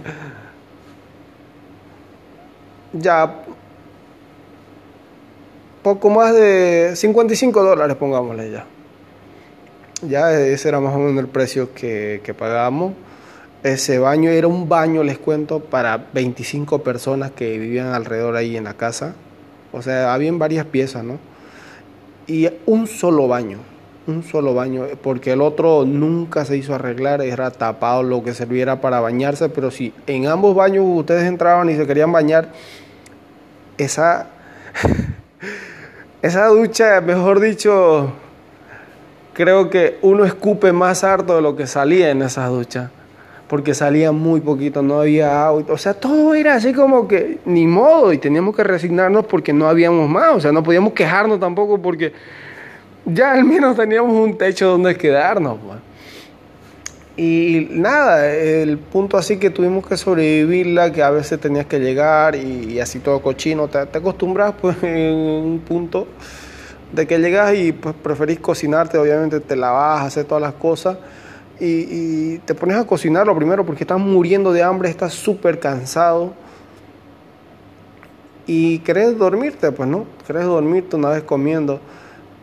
ya, 2.93 3.43
poco 5.83 6.11
más 6.11 6.35
de 6.35 6.93
55 6.95 7.63
dólares, 7.63 7.97
pongámosle 7.97 8.51
ya. 8.51 8.67
Ya 10.03 10.33
ese 10.33 10.69
era 10.69 10.81
más 10.81 10.95
o 10.95 10.99
menos 10.99 11.19
el 11.19 11.29
precio 11.29 11.75
que, 11.75 12.21
que 12.25 12.35
pagábamos. 12.35 12.93
Ese 13.63 13.99
baño 13.99 14.31
era 14.31 14.47
un 14.47 14.69
baño, 14.69 15.03
les 15.03 15.19
cuento, 15.19 15.61
para 15.61 16.09
25 16.13 16.83
personas 16.83 17.31
que 17.31 17.59
vivían 17.59 17.89
alrededor 17.89 18.37
ahí 18.37 18.57
en 18.57 18.65
la 18.65 18.75
casa. 18.75 19.15
O 19.73 19.83
sea, 19.83 20.13
habían 20.15 20.39
varias 20.39 20.67
piezas, 20.67 21.05
¿no? 21.05 21.19
Y 22.27 22.49
un 22.67 22.87
solo 22.87 23.29
baño, 23.29 23.59
un 24.07 24.23
solo 24.23 24.55
baño, 24.55 24.87
porque 25.03 25.33
el 25.33 25.41
otro 25.41 25.85
nunca 25.85 26.45
se 26.45 26.57
hizo 26.57 26.75
arreglar, 26.75 27.23
era 27.23 27.51
tapado 27.51 28.03
lo 28.03 28.23
que 28.23 28.35
serviera 28.35 28.81
para 28.81 29.01
bañarse, 29.01 29.49
pero 29.49 29.71
si 29.71 29.93
en 30.07 30.27
ambos 30.27 30.55
baños 30.55 30.85
ustedes 30.87 31.25
entraban 31.25 31.71
y 31.71 31.77
se 31.77 31.87
querían 31.87 32.13
bañar, 32.13 32.49
esa, 33.79 34.27
esa 36.23 36.47
ducha, 36.47 37.01
mejor 37.01 37.41
dicho, 37.41 38.13
creo 39.33 39.71
que 39.71 39.99
uno 40.03 40.25
escupe 40.25 40.73
más 40.73 41.05
harto 41.05 41.37
de 41.37 41.43
lo 41.43 41.57
que 41.57 41.67
salía 41.67 42.11
en 42.11 42.23
esas 42.23 42.49
duchas 42.51 42.91
porque 43.51 43.75
salía 43.75 44.13
muy 44.13 44.41
poquito, 44.41 44.81
no 44.81 45.01
había 45.01 45.45
agua, 45.45 45.65
o 45.71 45.77
sea, 45.77 45.93
todo 45.93 46.35
era 46.37 46.55
así 46.55 46.73
como 46.73 47.09
que 47.09 47.41
ni 47.47 47.67
modo 47.67 48.13
y 48.13 48.19
teníamos 48.19 48.55
que 48.55 48.63
resignarnos 48.63 49.27
porque 49.27 49.53
no 49.53 49.67
habíamos 49.67 50.09
más, 50.09 50.37
o 50.37 50.41
sea, 50.41 50.53
no 50.53 50.63
podíamos 50.63 50.93
quejarnos 50.93 51.41
tampoco 51.41 51.83
porque 51.83 52.13
ya 53.05 53.33
al 53.33 53.43
menos 53.43 53.77
teníamos 53.77 54.13
un 54.13 54.39
techo 54.39 54.69
donde 54.69 54.97
quedarnos. 54.97 55.59
Pues. 55.67 55.79
Y 57.17 57.67
nada, 57.73 58.33
el 58.33 58.79
punto 58.79 59.17
así 59.17 59.37
que 59.37 59.51
tuvimos 59.51 59.85
que 59.85 59.97
sobrevivirla, 59.97 60.93
que 60.93 61.03
a 61.03 61.11
veces 61.11 61.41
tenías 61.41 61.67
que 61.67 61.81
llegar 61.81 62.37
y, 62.37 62.79
así 62.79 63.01
todo 63.01 63.21
cochino, 63.21 63.67
te, 63.67 63.85
te, 63.87 63.99
acostumbras 63.99 64.55
pues 64.61 64.77
en 64.85 65.13
un 65.13 65.59
punto 65.59 66.07
de 66.93 67.05
que 67.05 67.19
llegas 67.19 67.53
y 67.57 67.73
pues 67.73 67.97
preferís 68.01 68.39
cocinarte, 68.39 68.97
obviamente 68.97 69.41
te 69.41 69.57
lavas, 69.57 70.05
hacer 70.05 70.25
todas 70.25 70.41
las 70.41 70.55
cosas 70.55 70.99
y, 71.61 72.39
te 72.39 72.55
pones 72.55 72.77
a 72.77 72.87
cocinar 72.87 73.27
lo 73.27 73.37
primero 73.37 73.65
porque 73.67 73.85
estás 73.85 73.99
muriendo 73.99 74.53
de 74.53 74.63
hambre, 74.63 74.89
estás 74.89 75.13
súper 75.13 75.59
cansado. 75.61 76.33
Y 78.47 78.79
querés 78.81 79.17
dormirte, 79.19 79.71
pues 79.71 79.89
no, 79.89 80.07
querés 80.27 80.45
dormirte 80.45 80.97
una 80.97 81.11
vez 81.11 81.23
comiendo. 81.23 81.81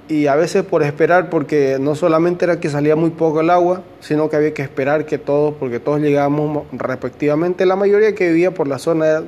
Y 0.07 0.27
a 0.27 0.35
veces 0.35 0.63
por 0.63 0.83
esperar 0.83 1.29
porque 1.29 1.77
no 1.81 1.95
solamente 1.95 2.45
era 2.45 2.61
que 2.61 2.69
salía 2.69 2.95
muy 2.95 3.09
poco 3.09 3.41
el 3.41 3.49
agua, 3.49 3.81
sino 3.99 4.29
que 4.29 4.37
había 4.37 4.53
que 4.53 4.61
esperar 4.61 5.05
que 5.05 5.17
todos, 5.17 5.55
porque 5.59 5.79
todos 5.79 5.99
llegábamos 5.99 6.65
respectivamente, 6.71 7.65
la 7.65 7.75
mayoría 7.75 8.15
que 8.15 8.29
vivía 8.29 8.53
por 8.53 8.69
la 8.69 8.79
zona, 8.79 9.23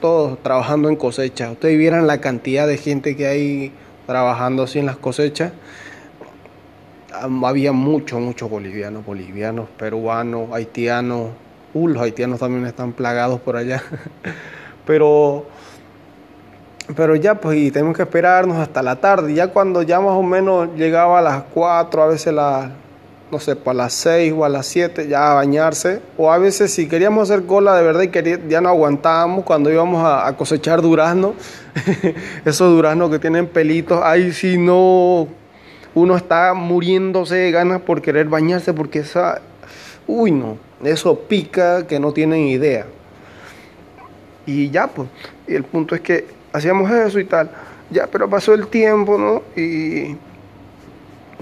todos 0.00 0.42
trabajando 0.42 0.88
en 0.88 0.96
cosecha. 0.96 1.52
Ustedes 1.52 1.78
vieran 1.78 2.08
la 2.08 2.20
cantidad 2.20 2.66
de 2.66 2.78
gente 2.78 3.14
que 3.14 3.26
hay 3.26 3.72
trabajando 4.06 4.64
así 4.64 4.80
en 4.80 4.86
las 4.86 4.96
cosechas 4.96 5.52
había 7.44 7.72
muchos, 7.72 8.20
muchos 8.20 8.48
bolivianos, 8.50 9.04
bolivianos, 9.04 9.68
peruanos, 9.76 10.50
haitianos. 10.52 11.30
Uh, 11.72 11.88
los 11.88 12.02
haitianos 12.02 12.40
también 12.40 12.66
están 12.66 12.92
plagados 12.92 13.40
por 13.40 13.56
allá. 13.56 13.82
pero, 14.86 15.46
pero 16.96 17.16
ya, 17.16 17.34
pues, 17.36 17.58
y 17.58 17.70
tenemos 17.70 17.96
que 17.96 18.02
esperarnos 18.02 18.58
hasta 18.58 18.82
la 18.82 18.96
tarde. 18.96 19.34
Ya 19.34 19.48
cuando 19.48 19.82
ya 19.82 20.00
más 20.00 20.12
o 20.12 20.22
menos 20.22 20.68
llegaba 20.76 21.18
a 21.18 21.22
las 21.22 21.42
4, 21.44 22.02
a 22.02 22.06
veces 22.06 22.32
las 22.32 22.70
no 23.34 23.40
sé, 23.40 23.56
para 23.56 23.78
las 23.78 23.92
6 23.94 24.32
o 24.36 24.44
a 24.44 24.48
las 24.48 24.66
7 24.66 25.08
ya 25.08 25.32
a 25.32 25.34
bañarse. 25.34 26.00
O 26.16 26.30
a 26.30 26.38
veces 26.38 26.72
si 26.72 26.88
queríamos 26.88 27.28
hacer 27.28 27.46
cola 27.46 27.74
de 27.74 27.82
verdad 27.82 28.02
y 28.02 28.48
ya 28.48 28.60
no 28.60 28.68
aguantábamos 28.68 29.44
cuando 29.44 29.72
íbamos 29.72 30.04
a, 30.06 30.32
cosechar 30.36 30.82
durazno, 30.82 31.34
esos 32.44 32.70
duraznos 32.70 33.10
que 33.10 33.18
tienen 33.18 33.48
pelitos, 33.48 34.00
ahí 34.04 34.32
si 34.32 34.56
no, 34.56 35.26
uno 35.94 36.16
está 36.16 36.54
muriéndose 36.54 37.36
de 37.36 37.50
ganas 37.50 37.80
por 37.80 38.02
querer 38.02 38.28
bañarse 38.28 38.72
porque 38.72 39.00
esa, 39.00 39.40
uy 40.06 40.30
no, 40.30 40.58
eso 40.82 41.18
pica 41.20 41.86
que 41.86 42.00
no 42.00 42.12
tienen 42.12 42.46
idea. 42.46 42.86
Y 44.46 44.70
ya 44.70 44.88
pues, 44.88 45.08
y 45.46 45.54
el 45.54 45.64
punto 45.64 45.94
es 45.94 46.00
que 46.00 46.26
hacíamos 46.52 46.90
eso 46.90 47.18
y 47.18 47.24
tal, 47.24 47.50
ya, 47.90 48.06
pero 48.06 48.28
pasó 48.28 48.54
el 48.54 48.66
tiempo, 48.68 49.18
¿no? 49.18 49.42
Y 49.60 50.16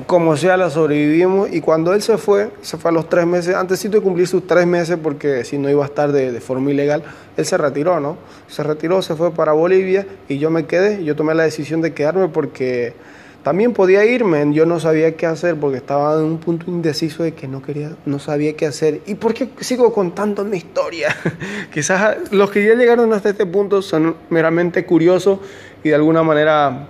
como 0.07 0.37
sea, 0.37 0.57
la 0.57 0.71
sobrevivimos. 0.71 1.53
Y 1.53 1.61
cuando 1.61 1.93
él 1.95 2.03
se 2.03 2.19
fue, 2.19 2.51
se 2.63 2.77
fue 2.77 2.91
a 2.91 2.95
los 2.95 3.09
tres 3.09 3.27
meses, 3.27 3.55
antes 3.55 3.83
de 3.89 4.01
cumplir 4.01 4.27
sus 4.27 4.47
tres 4.47 4.67
meses, 4.67 4.99
porque 5.03 5.45
si 5.45 5.59
no 5.59 5.71
iba 5.71 5.83
a 5.85 5.87
estar 5.87 6.13
de, 6.13 6.41
forma 6.41 6.71
ilegal, 6.71 7.03
él 7.37 7.47
se 7.47 7.57
retiró, 7.57 8.01
¿no? 8.01 8.17
Se 8.49 8.63
retiró, 8.63 9.03
se 9.03 9.15
fue 9.15 9.33
para 9.33 9.53
Bolivia 9.53 10.07
y 10.29 10.39
yo 10.39 10.51
me 10.51 10.67
quedé. 10.67 11.05
Yo 11.05 11.17
tomé 11.17 11.35
la 11.35 11.45
decisión 11.45 11.81
de 11.81 11.93
quedarme 11.93 12.29
porque 12.29 12.95
también 13.43 13.73
podía 13.73 14.05
irme. 14.05 14.53
Yo 14.53 14.67
no 14.67 14.81
sabía 14.81 15.17
qué 15.17 15.27
hacer 15.27 15.57
porque 15.57 15.79
estaba 15.79 16.15
en 16.15 16.25
un 16.25 16.39
punto 16.39 16.67
indeciso 16.69 17.23
de 17.23 17.35
que 17.35 17.49
no 17.49 17.63
quería, 17.63 17.93
no 18.07 18.19
sabía 18.19 18.55
qué 18.57 18.67
hacer. 18.67 19.01
¿Y 19.07 19.17
por 19.17 19.35
qué 19.35 19.51
sigo 19.61 19.93
contando 19.93 20.45
mi 20.45 20.59
historia? 20.59 21.15
Quizás 21.73 22.33
los 22.33 22.51
que 22.51 22.65
ya 22.65 22.75
llegaron 22.75 23.13
hasta 23.13 23.31
este 23.31 23.47
punto 23.47 23.83
son 23.83 24.17
meramente 24.31 24.85
curiosos 24.87 25.41
y 25.83 25.89
de 25.89 25.95
alguna 25.95 26.23
manera 26.23 26.89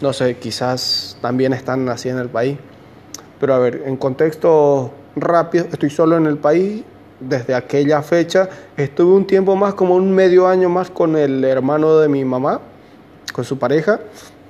no 0.00 0.12
sé, 0.12 0.36
quizás 0.36 1.16
también 1.20 1.52
están 1.52 1.88
así 1.88 2.08
en 2.08 2.18
el 2.18 2.28
país. 2.28 2.58
Pero 3.40 3.54
a 3.54 3.58
ver, 3.58 3.84
en 3.86 3.96
contexto 3.96 4.92
rápido, 5.14 5.66
estoy 5.72 5.90
solo 5.90 6.16
en 6.16 6.26
el 6.26 6.36
país 6.36 6.82
desde 7.20 7.54
aquella 7.54 8.02
fecha. 8.02 8.48
Estuve 8.76 9.14
un 9.14 9.26
tiempo 9.26 9.56
más, 9.56 9.74
como 9.74 9.94
un 9.94 10.12
medio 10.12 10.46
año 10.46 10.68
más 10.68 10.90
con 10.90 11.16
el 11.16 11.44
hermano 11.44 11.98
de 11.98 12.08
mi 12.08 12.24
mamá, 12.24 12.60
con 13.32 13.44
su 13.44 13.58
pareja. 13.58 14.00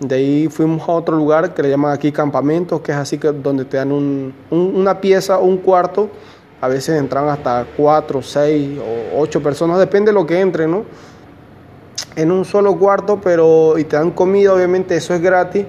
De 0.01 0.17
ahí 0.17 0.49
fuimos 0.49 0.89
a 0.89 0.93
otro 0.93 1.17
lugar 1.17 1.55
que 1.55 1.63
le 1.63 1.71
llaman 1.71 1.93
aquí 1.93 2.13
campamento, 2.13 2.83
que 2.83 2.93
es 2.93 2.99
así 2.99 3.19
que 3.19 3.33
donde 3.33 3.65
te 3.65 3.79
dan 3.79 3.93
un, 3.93 4.35
una 4.51 5.01
pieza, 5.01 5.39
un 5.39 5.59
cuarto. 5.59 6.11
A 6.61 6.69
veces 6.69 6.99
entran 6.99 7.29
hasta 7.29 7.67
cuatro, 7.77 8.23
seis 8.23 8.79
o 8.79 9.21
ocho 9.21 9.43
personas, 9.43 9.79
depende 9.79 10.11
de 10.11 10.15
lo 10.15 10.27
que 10.27 10.41
entre, 10.41 10.67
¿no? 10.67 10.85
en 12.17 12.33
un 12.33 12.45
solo 12.45 12.77
cuarto, 12.79 13.21
pero 13.23 13.79
y 13.79 13.85
te 13.85 13.97
dan 13.97 14.11
comida, 14.11 14.55
obviamente 14.55 14.97
eso 14.97 15.15
es 15.15 15.21
gratis, 15.21 15.67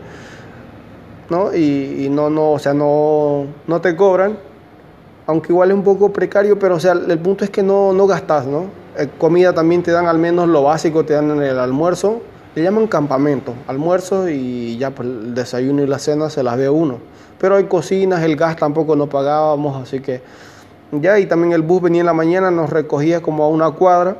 ¿no? 1.30 1.54
Y, 1.54 2.08
no, 2.10 2.30
no, 2.30 2.54
o 2.54 2.60
sea, 2.60 2.74
no, 2.74 3.46
no 3.68 3.82
te 3.82 3.96
cobran, 3.96 4.40
aunque 5.28 5.52
igual 5.52 5.70
es 5.72 5.76
un 5.76 5.84
poco 5.84 6.12
precario, 6.12 6.58
pero 6.58 6.76
o 6.76 6.80
sea, 6.80 6.94
el 6.94 7.20
punto 7.20 7.44
es 7.44 7.50
que 7.50 7.62
no, 7.62 7.92
no 7.92 8.08
gastas, 8.08 8.48
¿no? 8.48 8.66
Eh, 8.98 9.10
comida 9.18 9.54
también 9.54 9.84
te 9.84 9.92
dan 9.92 10.08
al 10.08 10.18
menos 10.18 10.48
lo 10.48 10.64
básico, 10.64 11.06
te 11.06 11.14
dan 11.14 11.30
en 11.32 11.44
el 11.44 11.60
almuerzo, 11.60 12.22
le 12.58 12.64
llaman 12.64 12.88
campamento, 12.88 13.54
almuerzo 13.68 14.28
y 14.30 14.80
ya 14.80 14.90
pues, 14.90 15.08
el 15.08 15.36
desayuno 15.36 15.84
y 15.84 15.86
la 15.86 16.00
cena 16.00 16.28
se 16.32 16.42
las 16.42 16.58
ve 16.58 16.68
uno. 16.68 16.98
Pero 17.38 17.56
hay 17.56 17.66
cocinas, 17.66 18.24
el 18.24 18.36
gas 18.36 18.56
tampoco 18.56 18.96
no 18.96 19.08
pagábamos, 19.08 19.80
así 19.80 20.00
que 20.00 20.24
ya, 20.92 21.20
y 21.20 21.28
también 21.28 21.54
el 21.54 21.62
bus 21.62 21.84
venía 21.84 22.00
en 22.00 22.08
la 22.08 22.16
mañana, 22.16 22.50
nos 22.50 22.72
recogía 22.72 23.22
como 23.22 23.44
a 23.44 23.48
una 23.48 23.70
cuadra 23.70 24.18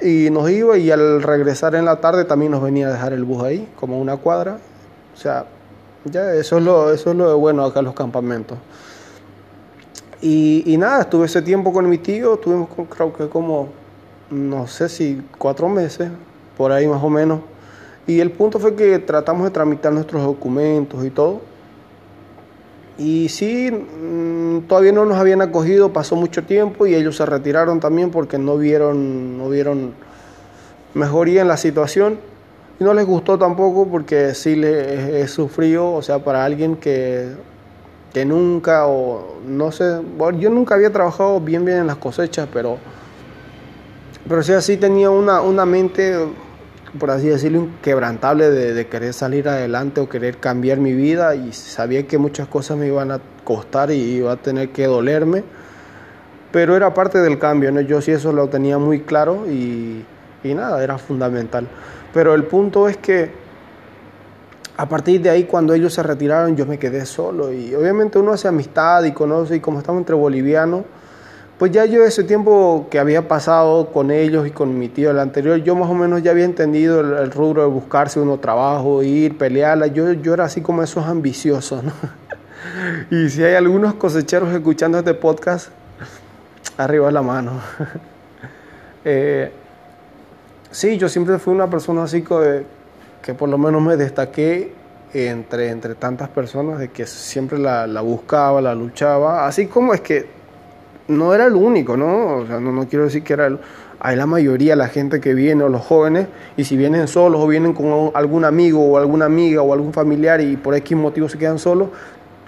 y 0.00 0.30
nos 0.30 0.48
iba 0.48 0.78
y 0.78 0.92
al 0.92 1.24
regresar 1.24 1.74
en 1.74 1.86
la 1.86 1.96
tarde 1.96 2.24
también 2.24 2.52
nos 2.52 2.62
venía 2.62 2.86
a 2.86 2.92
dejar 2.92 3.12
el 3.12 3.24
bus 3.24 3.42
ahí, 3.42 3.68
como 3.74 4.00
una 4.00 4.16
cuadra. 4.16 4.58
O 5.12 5.16
sea, 5.16 5.46
ya 6.04 6.32
eso 6.34 6.58
es 6.58 6.62
lo, 6.62 6.92
eso 6.92 7.10
es 7.10 7.16
lo 7.16 7.30
de 7.30 7.34
bueno 7.34 7.64
acá 7.64 7.80
en 7.80 7.86
los 7.86 7.94
campamentos. 7.94 8.58
Y, 10.22 10.62
y 10.72 10.76
nada, 10.76 11.00
estuve 11.00 11.26
ese 11.26 11.42
tiempo 11.42 11.72
con 11.72 11.88
mi 11.88 11.98
tío, 11.98 12.34
estuvimos 12.34 12.68
creo 12.88 13.12
que 13.12 13.28
como, 13.28 13.70
no 14.30 14.68
sé 14.68 14.88
si 14.88 15.20
cuatro 15.36 15.68
meses, 15.68 16.10
por 16.60 16.72
ahí 16.72 16.86
más 16.86 17.02
o 17.02 17.08
menos. 17.08 17.40
Y 18.06 18.20
el 18.20 18.32
punto 18.32 18.58
fue 18.58 18.74
que 18.74 18.98
tratamos 18.98 19.44
de 19.44 19.50
tramitar 19.50 19.94
nuestros 19.94 20.22
documentos 20.22 21.02
y 21.06 21.08
todo. 21.08 21.40
Y 22.98 23.30
sí, 23.30 23.70
mm, 23.70 24.68
todavía 24.68 24.92
no 24.92 25.06
nos 25.06 25.16
habían 25.16 25.40
acogido, 25.40 25.90
pasó 25.90 26.16
mucho 26.16 26.44
tiempo 26.44 26.86
y 26.86 26.94
ellos 26.94 27.16
se 27.16 27.24
retiraron 27.24 27.80
también 27.80 28.10
porque 28.10 28.36
no 28.36 28.58
vieron, 28.58 29.38
no 29.38 29.48
vieron 29.48 29.94
mejoría 30.92 31.40
en 31.40 31.48
la 31.48 31.56
situación. 31.56 32.18
Y 32.78 32.84
no 32.84 32.92
les 32.92 33.06
gustó 33.06 33.38
tampoco 33.38 33.88
porque 33.88 34.34
sí 34.34 34.54
les 34.54 35.14
es 35.14 35.30
sufrido, 35.30 35.94
o 35.94 36.02
sea, 36.02 36.18
para 36.18 36.44
alguien 36.44 36.76
que, 36.76 37.30
que 38.12 38.26
nunca, 38.26 38.86
o 38.86 39.38
no 39.46 39.72
sé, 39.72 40.02
yo 40.38 40.50
nunca 40.50 40.74
había 40.74 40.92
trabajado 40.92 41.40
bien 41.40 41.64
bien 41.64 41.78
en 41.78 41.86
las 41.86 41.96
cosechas, 41.96 42.46
pero, 42.52 42.76
pero 44.28 44.42
sí 44.42 44.52
así 44.52 44.76
tenía 44.76 45.08
una, 45.08 45.40
una 45.40 45.64
mente 45.64 46.14
por 46.98 47.10
así 47.10 47.28
decirlo, 47.28 47.58
inquebrantable 47.58 48.50
de, 48.50 48.86
querer 48.86 49.12
salir 49.12 49.48
adelante 49.48 50.00
o 50.00 50.08
querer 50.08 50.38
cambiar 50.38 50.78
mi 50.78 50.92
vida 50.92 51.34
y 51.34 51.52
sabía 51.52 52.06
que 52.06 52.18
muchas 52.18 52.48
cosas 52.48 52.76
me 52.76 52.86
iban 52.86 53.12
a 53.12 53.20
costar 53.44 53.90
y 53.90 53.94
iba 53.94 54.32
a 54.32 54.36
tener 54.36 54.70
que 54.70 54.86
dolerme, 54.86 55.44
pero 56.50 56.76
era 56.76 56.92
parte 56.92 57.18
del 57.18 57.38
cambio, 57.38 57.70
¿no? 57.70 57.80
yo 57.80 58.00
sí 58.00 58.10
eso 58.10 58.32
lo 58.32 58.48
tenía 58.48 58.78
muy 58.78 59.02
claro 59.02 59.46
y, 59.48 60.04
y 60.42 60.54
nada, 60.54 60.82
era 60.82 60.98
fundamental. 60.98 61.66
Pero 62.12 62.34
el 62.34 62.44
punto 62.44 62.88
es 62.88 62.96
que 62.96 63.30
a 64.76 64.88
partir 64.88 65.20
de 65.20 65.30
ahí, 65.30 65.44
cuando 65.44 65.74
ellos 65.74 65.92
se 65.92 66.02
retiraron, 66.02 66.56
yo 66.56 66.66
me 66.66 66.78
quedé 66.78 67.04
solo 67.06 67.52
y 67.52 67.74
obviamente 67.74 68.18
uno 68.18 68.32
hace 68.32 68.48
amistad 68.48 69.04
y 69.04 69.12
conoce 69.12 69.56
y 69.56 69.60
como 69.60 69.78
estamos 69.78 70.00
entre 70.00 70.14
bolivianos, 70.16 70.84
pues 71.60 71.72
ya 71.72 71.84
yo 71.84 72.02
ese 72.06 72.24
tiempo 72.24 72.86
que 72.90 72.98
había 72.98 73.28
pasado 73.28 73.92
con 73.92 74.10
ellos 74.10 74.46
y 74.46 74.50
con 74.50 74.78
mi 74.78 74.88
tío 74.88 75.10
el 75.10 75.18
anterior, 75.18 75.58
yo 75.62 75.76
más 75.76 75.90
o 75.90 75.94
menos 75.94 76.22
ya 76.22 76.30
había 76.30 76.46
entendido 76.46 77.00
el, 77.00 77.30
rubro 77.30 77.60
de 77.60 77.68
buscarse 77.68 78.18
uno 78.18 78.38
trabajo, 78.38 79.02
ir, 79.02 79.36
pelearla. 79.36 79.88
Yo, 79.88 80.10
yo 80.14 80.32
era 80.32 80.46
así 80.46 80.62
como 80.62 80.82
esos 80.82 81.04
ambiciosos, 81.04 81.84
¿no? 81.84 81.92
y 83.10 83.28
si 83.28 83.44
hay 83.44 83.56
algunos 83.56 83.92
cosecheros 83.92 84.50
escuchando 84.54 85.00
este 85.00 85.12
podcast, 85.12 85.68
arriba 86.78 87.10
la 87.10 87.20
mano. 87.20 87.60
eh, 89.04 89.52
sí, 90.70 90.96
yo 90.96 91.10
siempre 91.10 91.38
fui 91.38 91.52
una 91.52 91.68
persona 91.68 92.04
así 92.04 92.22
que, 92.22 92.64
que 93.20 93.34
por 93.34 93.50
lo 93.50 93.58
menos 93.58 93.82
me 93.82 93.98
destaqué 93.98 94.72
entre, 95.12 95.68
entre 95.68 95.94
tantas 95.94 96.30
personas, 96.30 96.78
de 96.78 96.88
que 96.88 97.04
siempre 97.04 97.58
la, 97.58 97.86
la 97.86 98.00
buscaba, 98.00 98.62
la 98.62 98.74
luchaba, 98.74 99.46
así 99.46 99.66
como 99.66 99.92
es 99.92 100.00
que 100.00 100.39
no 101.10 101.34
era 101.34 101.46
el 101.46 101.54
único, 101.54 101.96
¿no? 101.96 102.36
O 102.36 102.46
sea, 102.46 102.60
no, 102.60 102.72
no 102.72 102.88
quiero 102.88 103.04
decir 103.04 103.22
que 103.22 103.34
era 103.34 103.46
el, 103.46 103.58
hay 104.00 104.16
la 104.16 104.26
mayoría, 104.26 104.74
la 104.76 104.88
gente 104.88 105.20
que 105.20 105.34
viene, 105.34 105.62
o 105.62 105.68
los 105.68 105.82
jóvenes, 105.82 106.26
y 106.56 106.64
si 106.64 106.76
vienen 106.76 107.06
solos 107.06 107.40
o 107.42 107.46
vienen 107.46 107.74
con 107.74 108.10
algún 108.14 108.44
amigo 108.46 108.82
o 108.82 108.96
alguna 108.96 109.26
amiga 109.26 109.60
o 109.60 109.74
algún 109.74 109.92
familiar 109.92 110.40
y 110.40 110.56
por 110.56 110.74
X 110.74 110.96
motivo 110.96 111.28
se 111.28 111.36
quedan 111.36 111.58
solos, 111.58 111.90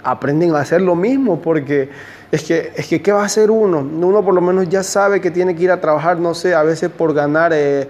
aprenden 0.03 0.55
a 0.55 0.59
hacer 0.59 0.81
lo 0.81 0.95
mismo, 0.95 1.39
porque 1.41 1.89
es 2.31 2.43
que, 2.43 2.73
es 2.75 2.87
que 2.87 3.03
¿qué 3.03 3.11
va 3.11 3.21
a 3.21 3.25
hacer 3.25 3.51
uno? 3.51 3.79
Uno 3.79 4.25
por 4.25 4.33
lo 4.33 4.41
menos 4.41 4.67
ya 4.67 4.81
sabe 4.81 5.21
que 5.21 5.29
tiene 5.29 5.55
que 5.55 5.63
ir 5.63 5.71
a 5.71 5.79
trabajar, 5.79 6.17
no 6.17 6.33
sé, 6.33 6.55
a 6.55 6.63
veces 6.63 6.89
por 6.89 7.13
ganar 7.13 7.51
eh, 7.53 7.87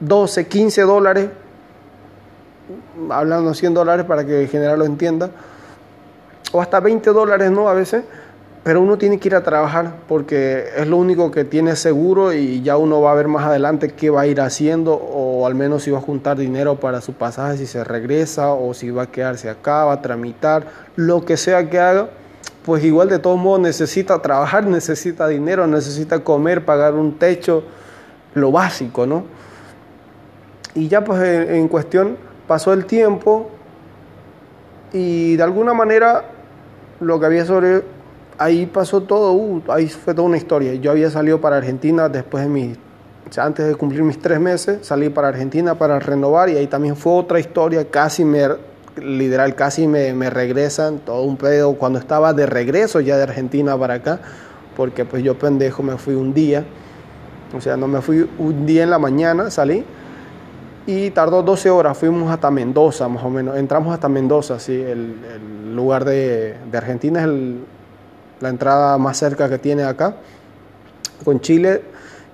12, 0.00 0.46
15 0.46 0.82
dólares, 0.82 1.30
hablando 3.08 3.54
100 3.54 3.72
dólares 3.72 4.04
para 4.04 4.26
que 4.26 4.42
el 4.42 4.48
general 4.48 4.80
lo 4.80 4.84
entienda, 4.84 5.30
o 6.52 6.60
hasta 6.60 6.80
20 6.80 7.10
dólares, 7.10 7.50
¿no? 7.50 7.68
A 7.68 7.72
veces 7.72 8.04
pero 8.64 8.80
uno 8.80 8.96
tiene 8.96 9.18
que 9.18 9.28
ir 9.28 9.34
a 9.34 9.42
trabajar 9.42 9.96
porque 10.06 10.66
es 10.76 10.86
lo 10.86 10.96
único 10.96 11.32
que 11.32 11.44
tiene 11.44 11.74
seguro 11.74 12.32
y 12.32 12.62
ya 12.62 12.76
uno 12.76 13.00
va 13.00 13.10
a 13.10 13.14
ver 13.14 13.26
más 13.26 13.44
adelante 13.44 13.90
qué 13.90 14.08
va 14.08 14.20
a 14.20 14.26
ir 14.26 14.40
haciendo 14.40 14.94
o 14.94 15.46
al 15.46 15.56
menos 15.56 15.82
si 15.82 15.90
va 15.90 15.98
a 15.98 16.00
juntar 16.00 16.36
dinero 16.36 16.78
para 16.78 17.00
su 17.00 17.12
pasaje 17.12 17.58
si 17.58 17.66
se 17.66 17.82
regresa 17.82 18.52
o 18.52 18.72
si 18.72 18.90
va 18.90 19.04
a 19.04 19.06
quedarse 19.06 19.50
acá, 19.50 19.84
va 19.84 19.94
a 19.94 20.02
tramitar, 20.02 20.66
lo 20.94 21.24
que 21.24 21.36
sea 21.36 21.68
que 21.68 21.80
haga, 21.80 22.10
pues 22.64 22.84
igual 22.84 23.08
de 23.08 23.18
todos 23.18 23.38
modos 23.38 23.60
necesita 23.60 24.22
trabajar, 24.22 24.64
necesita 24.66 25.26
dinero, 25.26 25.66
necesita 25.66 26.20
comer, 26.20 26.64
pagar 26.64 26.94
un 26.94 27.18
techo, 27.18 27.64
lo 28.34 28.52
básico, 28.52 29.06
¿no? 29.06 29.24
Y 30.74 30.88
ya 30.88 31.04
pues 31.04 31.20
en, 31.50 31.68
cuestión 31.68 32.16
pasó 32.46 32.72
el 32.72 32.86
tiempo 32.86 33.50
y 34.92 35.36
de 35.36 35.42
alguna 35.42 35.74
manera 35.74 36.24
lo 37.00 37.20
que 37.20 37.26
había 37.26 37.44
sobre 37.44 37.82
ahí 38.42 38.66
pasó 38.66 39.02
todo, 39.02 39.32
uh, 39.32 39.62
ahí 39.68 39.88
fue 39.88 40.14
toda 40.14 40.26
una 40.28 40.36
historia. 40.36 40.74
Yo 40.74 40.90
había 40.90 41.10
salido 41.10 41.40
para 41.40 41.56
Argentina 41.56 42.08
después 42.08 42.44
de 42.44 42.50
mis, 42.50 42.78
antes 43.36 43.66
de 43.66 43.74
cumplir 43.74 44.02
mis 44.02 44.20
tres 44.20 44.40
meses, 44.40 44.86
salí 44.86 45.08
para 45.08 45.28
Argentina 45.28 45.74
para 45.76 45.98
renovar 45.98 46.48
y 46.48 46.56
ahí 46.56 46.66
también 46.66 46.96
fue 46.96 47.12
otra 47.12 47.40
historia, 47.40 47.88
casi 47.90 48.24
me, 48.24 48.46
literal, 48.96 49.54
casi 49.54 49.86
me, 49.86 50.12
me 50.12 50.30
regresan, 50.30 50.98
todo 50.98 51.22
un 51.22 51.36
pedo, 51.36 51.74
cuando 51.74 51.98
estaba 51.98 52.32
de 52.32 52.46
regreso 52.46 53.00
ya 53.00 53.16
de 53.16 53.22
Argentina 53.22 53.76
para 53.78 53.94
acá, 53.94 54.20
porque 54.76 55.04
pues 55.04 55.22
yo 55.22 55.38
pendejo 55.38 55.82
me 55.82 55.96
fui 55.96 56.14
un 56.14 56.34
día, 56.34 56.64
o 57.56 57.60
sea, 57.60 57.76
no 57.76 57.86
me 57.86 58.00
fui 58.00 58.28
un 58.38 58.66
día 58.66 58.82
en 58.82 58.90
la 58.90 58.98
mañana, 58.98 59.50
salí, 59.50 59.84
y 60.86 61.10
tardó 61.10 61.42
12 61.42 61.70
horas, 61.70 61.96
fuimos 61.96 62.30
hasta 62.30 62.50
Mendoza 62.50 63.08
más 63.08 63.22
o 63.22 63.30
menos, 63.30 63.56
entramos 63.56 63.94
hasta 63.94 64.08
Mendoza, 64.08 64.58
sí, 64.58 64.74
el, 64.74 65.16
el 65.34 65.76
lugar 65.76 66.04
de, 66.04 66.56
de, 66.70 66.78
Argentina 66.78 67.20
es 67.20 67.26
el, 67.26 67.60
la 68.42 68.48
entrada 68.48 68.98
más 68.98 69.16
cerca 69.16 69.48
que 69.48 69.56
tiene 69.56 69.84
acá, 69.84 70.16
con 71.24 71.40
Chile, 71.40 71.82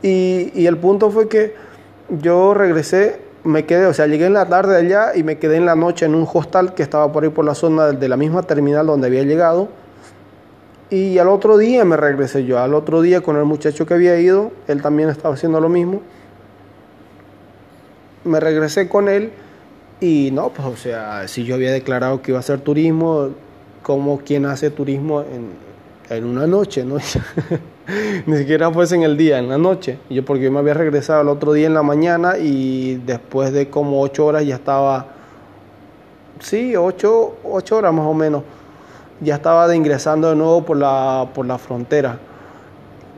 y, 0.02 0.66
el 0.66 0.78
punto 0.78 1.10
fue 1.10 1.28
que 1.28 1.54
yo 2.08 2.54
regresé, 2.54 3.20
me 3.44 3.66
quedé, 3.66 3.86
o 3.86 3.92
sea, 3.94 4.06
llegué 4.06 4.26
en 4.26 4.32
la 4.32 4.46
tarde 4.46 4.76
allá 4.76 5.14
y 5.14 5.22
me 5.22 5.38
quedé 5.38 5.56
en 5.56 5.66
la 5.66 5.76
noche 5.76 6.06
en 6.06 6.14
un 6.14 6.26
hostal 6.32 6.74
que 6.74 6.82
estaba 6.82 7.12
por 7.12 7.24
ahí 7.24 7.30
por 7.30 7.44
la 7.44 7.54
zona 7.54 7.88
de, 7.88 7.96
de 7.98 8.08
la 8.08 8.16
misma 8.16 8.42
terminal 8.42 8.86
donde 8.86 9.06
había 9.08 9.22
llegado, 9.22 9.68
y 10.90 11.18
al 11.18 11.28
otro 11.28 11.58
día 11.58 11.84
me 11.84 11.98
regresé 11.98 12.46
yo, 12.46 12.58
al 12.58 12.72
otro 12.72 13.02
día 13.02 13.20
con 13.20 13.36
el 13.36 13.44
muchacho 13.44 13.84
que 13.84 13.92
había 13.92 14.18
ido, 14.18 14.50
él 14.66 14.80
también 14.80 15.10
estaba 15.10 15.34
haciendo 15.34 15.60
lo 15.60 15.68
mismo, 15.68 16.00
me 18.24 18.40
regresé 18.40 18.88
con 18.88 19.10
él 19.10 19.30
y 20.00 20.30
no, 20.32 20.48
pues 20.50 20.66
o 20.66 20.76
sea, 20.76 21.28
si 21.28 21.44
yo 21.44 21.54
había 21.54 21.72
declarado 21.72 22.22
que 22.22 22.30
iba 22.30 22.38
a 22.38 22.40
hacer 22.40 22.60
turismo, 22.60 23.30
como 23.82 24.18
quien 24.18 24.46
hace 24.46 24.70
turismo 24.70 25.20
en, 25.20 25.67
en 26.10 26.24
una 26.24 26.46
noche, 26.46 26.84
¿no? 26.84 26.96
Ni 28.26 28.36
siquiera 28.36 28.70
fuese 28.70 28.96
en 28.96 29.02
el 29.02 29.16
día, 29.16 29.38
en 29.38 29.48
la 29.48 29.58
noche. 29.58 29.98
Yo 30.10 30.24
porque 30.24 30.44
yo 30.44 30.52
me 30.52 30.58
había 30.58 30.74
regresado 30.74 31.22
el 31.22 31.28
otro 31.28 31.52
día 31.52 31.66
en 31.66 31.74
la 31.74 31.82
mañana 31.82 32.38
y 32.38 32.96
después 33.06 33.52
de 33.52 33.68
como 33.68 34.00
ocho 34.00 34.26
horas 34.26 34.44
ya 34.46 34.56
estaba, 34.56 35.06
sí, 36.40 36.76
ocho, 36.76 37.36
ocho 37.44 37.76
horas 37.76 37.92
más 37.92 38.06
o 38.06 38.14
menos, 38.14 38.42
ya 39.20 39.36
estaba 39.36 39.74
ingresando 39.74 40.30
de 40.30 40.36
nuevo 40.36 40.64
por 40.64 40.76
la, 40.76 41.28
por 41.34 41.46
la 41.46 41.58
frontera. 41.58 42.18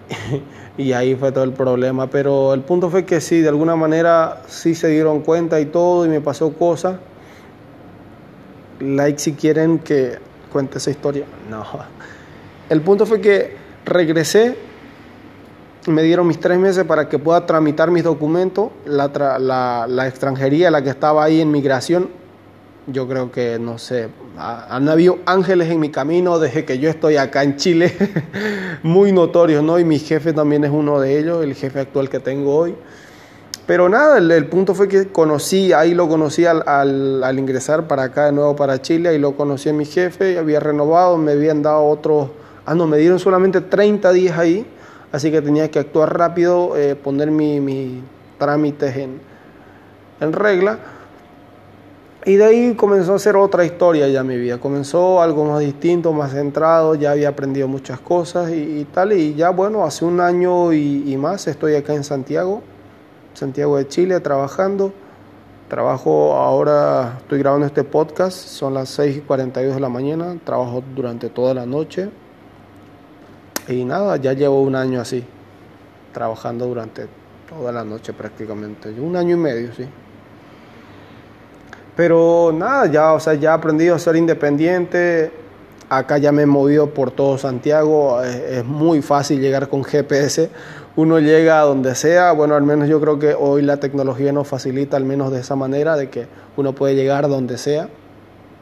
y 0.79 0.93
ahí 0.93 1.15
fue 1.15 1.33
todo 1.33 1.45
el 1.45 1.53
problema. 1.53 2.09
Pero 2.09 2.55
el 2.55 2.61
punto 2.61 2.91
fue 2.91 3.05
que 3.05 3.21
sí, 3.21 3.41
de 3.41 3.49
alguna 3.49 3.77
manera 3.77 4.43
sí 4.47 4.75
se 4.75 4.89
dieron 4.89 5.21
cuenta 5.21 5.61
y 5.61 5.67
todo, 5.67 6.07
y 6.07 6.09
me 6.09 6.21
pasó 6.21 6.53
cosas. 6.53 6.97
Like 8.81 9.19
si 9.19 9.35
quieren 9.35 9.79
que 9.79 10.19
cuente 10.53 10.79
esa 10.79 10.91
historia. 10.91 11.25
No. 11.51 11.65
El 12.71 12.83
punto 12.83 13.05
fue 13.05 13.21
que 13.21 13.57
regresé, 13.85 14.57
me 15.89 16.03
dieron 16.05 16.29
mis 16.29 16.39
tres 16.39 16.57
meses 16.57 16.85
para 16.85 17.09
que 17.09 17.19
pueda 17.19 17.45
tramitar 17.45 17.91
mis 17.91 18.05
documentos. 18.05 18.71
La, 18.87 19.09
la, 19.89 20.07
extranjería, 20.07 20.71
la 20.71 20.81
que 20.81 20.91
estaba 20.91 21.25
ahí 21.25 21.41
en 21.41 21.51
migración, 21.51 22.11
yo 22.87 23.09
creo 23.09 23.33
que, 23.33 23.59
no 23.59 23.79
sé, 23.79 24.09
han 24.39 24.89
habido 24.89 25.19
ángeles 25.27 25.69
en 25.69 25.81
mi 25.81 25.91
camino 25.91 26.39
desde 26.39 26.65
que 26.65 26.79
yo 26.79 26.89
estoy 26.89 27.17
acá 27.17 27.43
en 27.43 27.57
Chile, 27.57 27.93
muy 28.85 29.11
notorios, 29.11 29.65
¿no? 29.65 29.81
Y 29.81 29.85
mi 29.85 29.99
jefe 29.99 30.33
también 30.33 30.63
es 30.63 30.71
uno 30.71 31.01
de 31.01 31.19
ellos, 31.19 31.43
el 31.43 31.57
jefe 31.57 31.81
actual 31.81 32.09
que 32.09 32.21
tengo 32.21 32.55
hoy. 32.55 32.77
Pero 33.67 33.89
nada, 33.89 34.19
el, 34.19 34.47
punto 34.47 34.77
fue 34.77 34.87
que 34.87 35.09
conocí, 35.09 35.73
ahí 35.73 35.93
lo 35.93 36.09
conocí 36.09 36.47
al, 36.47 36.63
al, 36.69 37.25
al, 37.25 37.39
ingresar 37.39 37.89
para 37.89 38.05
acá 38.05 38.27
de 38.27 38.33
nuevo 38.33 38.55
para 38.55 38.81
Chile, 38.81 39.09
ahí 39.09 39.19
lo 39.19 39.37
conocí 39.37 39.69
a 39.69 39.73
mi 39.73 39.87
jefe, 39.87 40.39
había 40.39 40.61
renovado, 40.61 41.17
me 41.17 41.33
habían 41.33 41.63
dado 41.63 41.85
otros, 41.85 42.31
ah, 42.71 42.75
no, 42.75 42.87
me 42.87 42.99
dieron 42.99 43.19
solamente 43.19 43.61
30 43.61 44.13
días 44.13 44.39
ahí, 44.39 44.67
así 45.13 45.31
que 45.31 45.43
tenía 45.43 45.71
que 45.71 45.79
actuar 45.79 46.17
rápido, 46.17 46.77
eh, 46.77 46.95
poner 46.97 47.31
mis 47.31 47.61
mi 47.61 48.03
trámites 48.39 48.97
en, 48.97 49.21
en 50.21 50.33
regla 50.33 50.79
y 52.27 52.37
de 52.37 52.45
ahí 52.45 52.75
comenzó 52.75 53.15
a 53.15 53.19
ser 53.19 53.37
otra 53.37 53.65
historia 53.65 54.07
ya 54.09 54.23
mi 54.23 54.37
vida. 54.37 54.59
Comenzó 54.59 55.23
algo 55.23 55.47
más 55.47 55.61
distinto, 55.61 56.13
más 56.13 56.33
centrado, 56.33 56.95
ya 56.95 57.13
había 57.13 57.31
aprendido 57.31 57.67
muchas 57.67 57.99
cosas 57.99 58.51
y, 58.51 58.81
y 58.81 58.87
tal. 58.93 59.15
Y 59.15 59.35
ya 59.35 59.51
bueno, 59.51 59.85
hace 59.85 60.05
un 60.05 60.21
año 60.21 60.73
y, 60.73 61.11
y, 61.11 61.17
más 61.17 61.47
estoy 61.47 61.77
acá 61.77 61.95
en 61.95 62.05
Santiago, 62.05 62.63
Santiago 63.33 63.79
de 63.79 63.89
Chile, 63.89 64.21
trabajando. 64.21 64.93
Trabajo 65.69 66.35
ahora, 66.35 67.17
estoy 67.23 67.39
grabando 67.39 67.65
este 67.65 67.85
podcast, 67.85 68.37
son 68.37 68.75
las 68.75 68.91
6 68.91 69.19
y 69.19 69.21
42 69.21 69.75
de 69.75 69.81
la 69.81 69.89
mañana, 69.89 70.37
trabajo 70.45 70.83
durante 70.95 71.31
toda 71.31 71.55
la 71.55 71.65
noche. 71.65 72.11
Y 73.71 73.85
nada, 73.85 74.17
ya 74.17 74.33
llevo 74.33 74.63
un 74.63 74.75
año 74.75 75.01
así, 75.01 75.23
trabajando 76.13 76.67
durante 76.67 77.07
toda 77.49 77.71
la 77.71 77.85
noche 77.85 78.13
prácticamente. 78.13 78.91
Un 78.91 79.15
año 79.15 79.37
y 79.37 79.39
medio, 79.39 79.73
sí. 79.73 79.87
Pero 81.95 82.53
nada, 82.53 82.87
ya, 82.87 83.13
o 83.13 83.21
sea, 83.21 83.35
ya 83.35 83.51
he 83.51 83.55
aprendido 83.55 83.95
a 83.95 84.01
ser 84.01 84.17
independiente. 84.17 85.31
Acá 85.89 86.19
ya 86.19 86.33
me 86.33 86.43
he 86.43 86.47
movido 86.47 86.91
por 86.93 87.13
todo 87.13 87.39
Santiago. 87.39 88.21
Es, 88.23 88.65
muy 88.65 89.03
fácil 89.03 89.41
llegar 89.41 89.69
con 89.69 89.85
GPS. 89.85 90.51
Uno 90.97 91.21
llega 91.21 91.61
a 91.61 91.65
donde 91.65 91.95
sea. 91.95 92.33
Bueno, 92.33 92.57
al 92.57 92.65
menos 92.65 92.89
yo 92.89 93.01
creo 93.01 93.21
que 93.21 93.35
hoy 93.35 93.63
la 93.63 93.77
tecnología 93.77 94.33
nos 94.33 94.49
facilita, 94.49 94.97
al 94.97 95.05
menos 95.05 95.31
de 95.31 95.41
esa 95.41 95.55
manera, 95.55 95.97
de 95.97 96.11
que 96.11 96.27
uno 96.57 96.75
puede 96.75 96.97
llegar 96.97 97.29
donde 97.29 97.57
sea. 97.57 97.89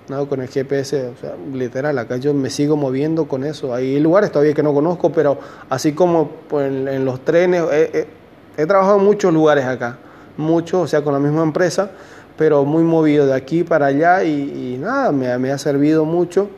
¿No? 0.08 0.28
Con 0.28 0.40
el 0.40 0.48
GPS, 0.48 1.08
o 1.08 1.16
sea, 1.16 1.34
literal, 1.52 1.98
acá 1.98 2.16
yo 2.16 2.34
me 2.34 2.50
sigo 2.50 2.76
moviendo 2.76 3.26
con 3.26 3.44
eso. 3.44 3.74
Hay 3.74 3.98
lugares 4.00 4.32
todavía 4.32 4.54
que 4.54 4.62
no 4.62 4.74
conozco, 4.74 5.12
pero 5.12 5.38
así 5.68 5.92
como 5.92 6.30
en, 6.52 7.04
los 7.04 7.24
trenes, 7.24 7.64
he, 7.72 8.66
trabajado 8.66 8.98
en 8.98 9.04
muchos 9.04 9.32
lugares 9.32 9.64
acá. 9.64 9.98
Muchos, 10.36 10.82
o 10.82 10.86
sea, 10.86 11.02
con 11.02 11.12
la 11.12 11.18
misma 11.18 11.42
empresa 11.42 11.90
pero 12.38 12.64
muy 12.64 12.84
movido 12.84 13.26
de 13.26 13.34
aquí 13.34 13.64
para 13.64 13.86
allá 13.86 14.22
y, 14.22 14.74
y 14.74 14.78
nada, 14.78 15.10
me, 15.10 15.36
me, 15.38 15.50
ha 15.50 15.58
servido 15.58 16.04
mucho. 16.04 16.48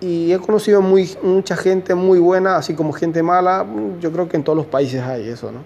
Y 0.00 0.32
he 0.32 0.38
conocido 0.38 0.80
muy, 0.80 1.10
mucha 1.20 1.56
gente 1.56 1.96
muy 1.96 2.20
buena, 2.20 2.56
así 2.56 2.72
como 2.74 2.92
gente 2.92 3.24
mala. 3.24 3.66
Yo 4.00 4.12
creo 4.12 4.28
que 4.28 4.36
en 4.36 4.44
todos 4.44 4.56
los 4.56 4.66
países 4.66 5.02
hay 5.02 5.28
eso, 5.28 5.50
¿no? 5.50 5.62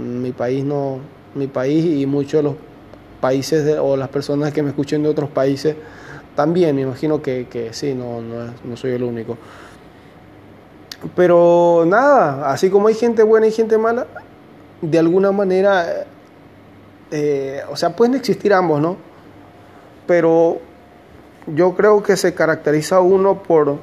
Mi 0.00 0.30
país 0.30 0.64
no, 0.64 1.00
mi 1.34 1.48
país 1.48 1.84
y 1.84 2.06
muchos 2.06 2.34
de 2.34 2.42
los 2.44 2.54
países 3.20 3.64
de, 3.64 3.78
o 3.80 3.96
las 3.96 4.08
personas 4.08 4.52
que 4.52 4.62
me 4.62 4.68
escuchen 4.68 5.02
de 5.02 5.08
otros 5.08 5.30
países 5.30 5.74
también, 6.38 6.76
me 6.76 6.82
imagino 6.82 7.20
que, 7.20 7.48
que 7.50 7.72
sí, 7.72 7.94
no, 7.94 8.22
no, 8.22 8.54
no 8.62 8.76
soy 8.76 8.92
el 8.92 9.02
único. 9.02 9.36
Pero 11.16 11.82
nada, 11.84 12.52
así 12.52 12.70
como 12.70 12.86
hay 12.86 12.94
gente 12.94 13.24
buena 13.24 13.48
y 13.48 13.50
gente 13.50 13.76
mala, 13.76 14.06
de 14.80 15.00
alguna 15.00 15.32
manera 15.32 16.06
eh, 17.10 17.62
o 17.68 17.74
sea, 17.74 17.96
pueden 17.96 18.14
existir 18.14 18.52
ambos, 18.52 18.80
¿no? 18.80 18.96
Pero 20.06 20.58
yo 21.48 21.74
creo 21.74 22.04
que 22.04 22.16
se 22.16 22.34
caracteriza 22.34 23.00
uno 23.00 23.42
por, 23.42 23.78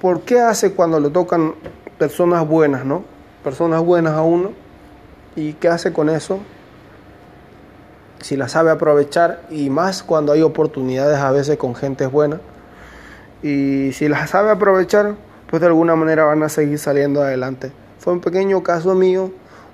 por 0.00 0.20
qué 0.20 0.40
hace 0.40 0.74
cuando 0.74 1.00
le 1.00 1.10
tocan 1.10 1.54
personas 1.98 2.46
buenas, 2.46 2.84
¿no? 2.84 3.02
Personas 3.42 3.82
buenas 3.82 4.12
a 4.12 4.22
uno. 4.22 4.52
¿Y 5.36 5.54
qué 5.54 5.68
hace 5.68 5.92
con 5.92 6.08
eso? 6.08 6.38
Si 8.20 8.36
la 8.36 8.48
sabe 8.48 8.70
aprovechar 8.70 9.42
y 9.50 9.70
más 9.70 10.02
cuando 10.02 10.32
hay 10.32 10.42
oportunidades 10.42 11.18
a 11.18 11.30
veces 11.30 11.56
con 11.56 11.74
gente 11.74 12.06
buena. 12.06 12.40
Y 13.42 13.92
si 13.92 14.08
las 14.08 14.30
sabe 14.30 14.50
aprovechar, 14.50 15.14
pues 15.48 15.60
de 15.60 15.66
alguna 15.66 15.96
manera 15.96 16.24
van 16.24 16.42
a 16.42 16.48
seguir 16.48 16.78
saliendo 16.78 17.22
adelante. 17.22 17.72
Fue 17.98 18.12
un 18.12 18.20
pequeño 18.20 18.62
caso 18.62 18.94
mío 18.94 19.30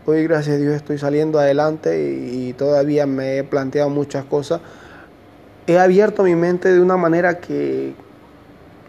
Hoy, 0.07 0.24
gracias 0.24 0.57
a 0.57 0.59
Dios, 0.59 0.74
estoy 0.74 0.96
saliendo 0.96 1.38
adelante 1.38 2.03
y, 2.03 2.55
todavía 2.55 3.07
me 3.07 3.37
he 3.37 3.44
planteado 3.44 3.90
muchas 3.90 4.24
cosas. 4.24 4.62
He 5.66 5.79
abierto 5.79 6.22
mi 6.22 6.35
mente 6.35 6.72
de 6.72 6.81
una 6.81 6.96
manera 6.96 7.38
que 7.38 7.94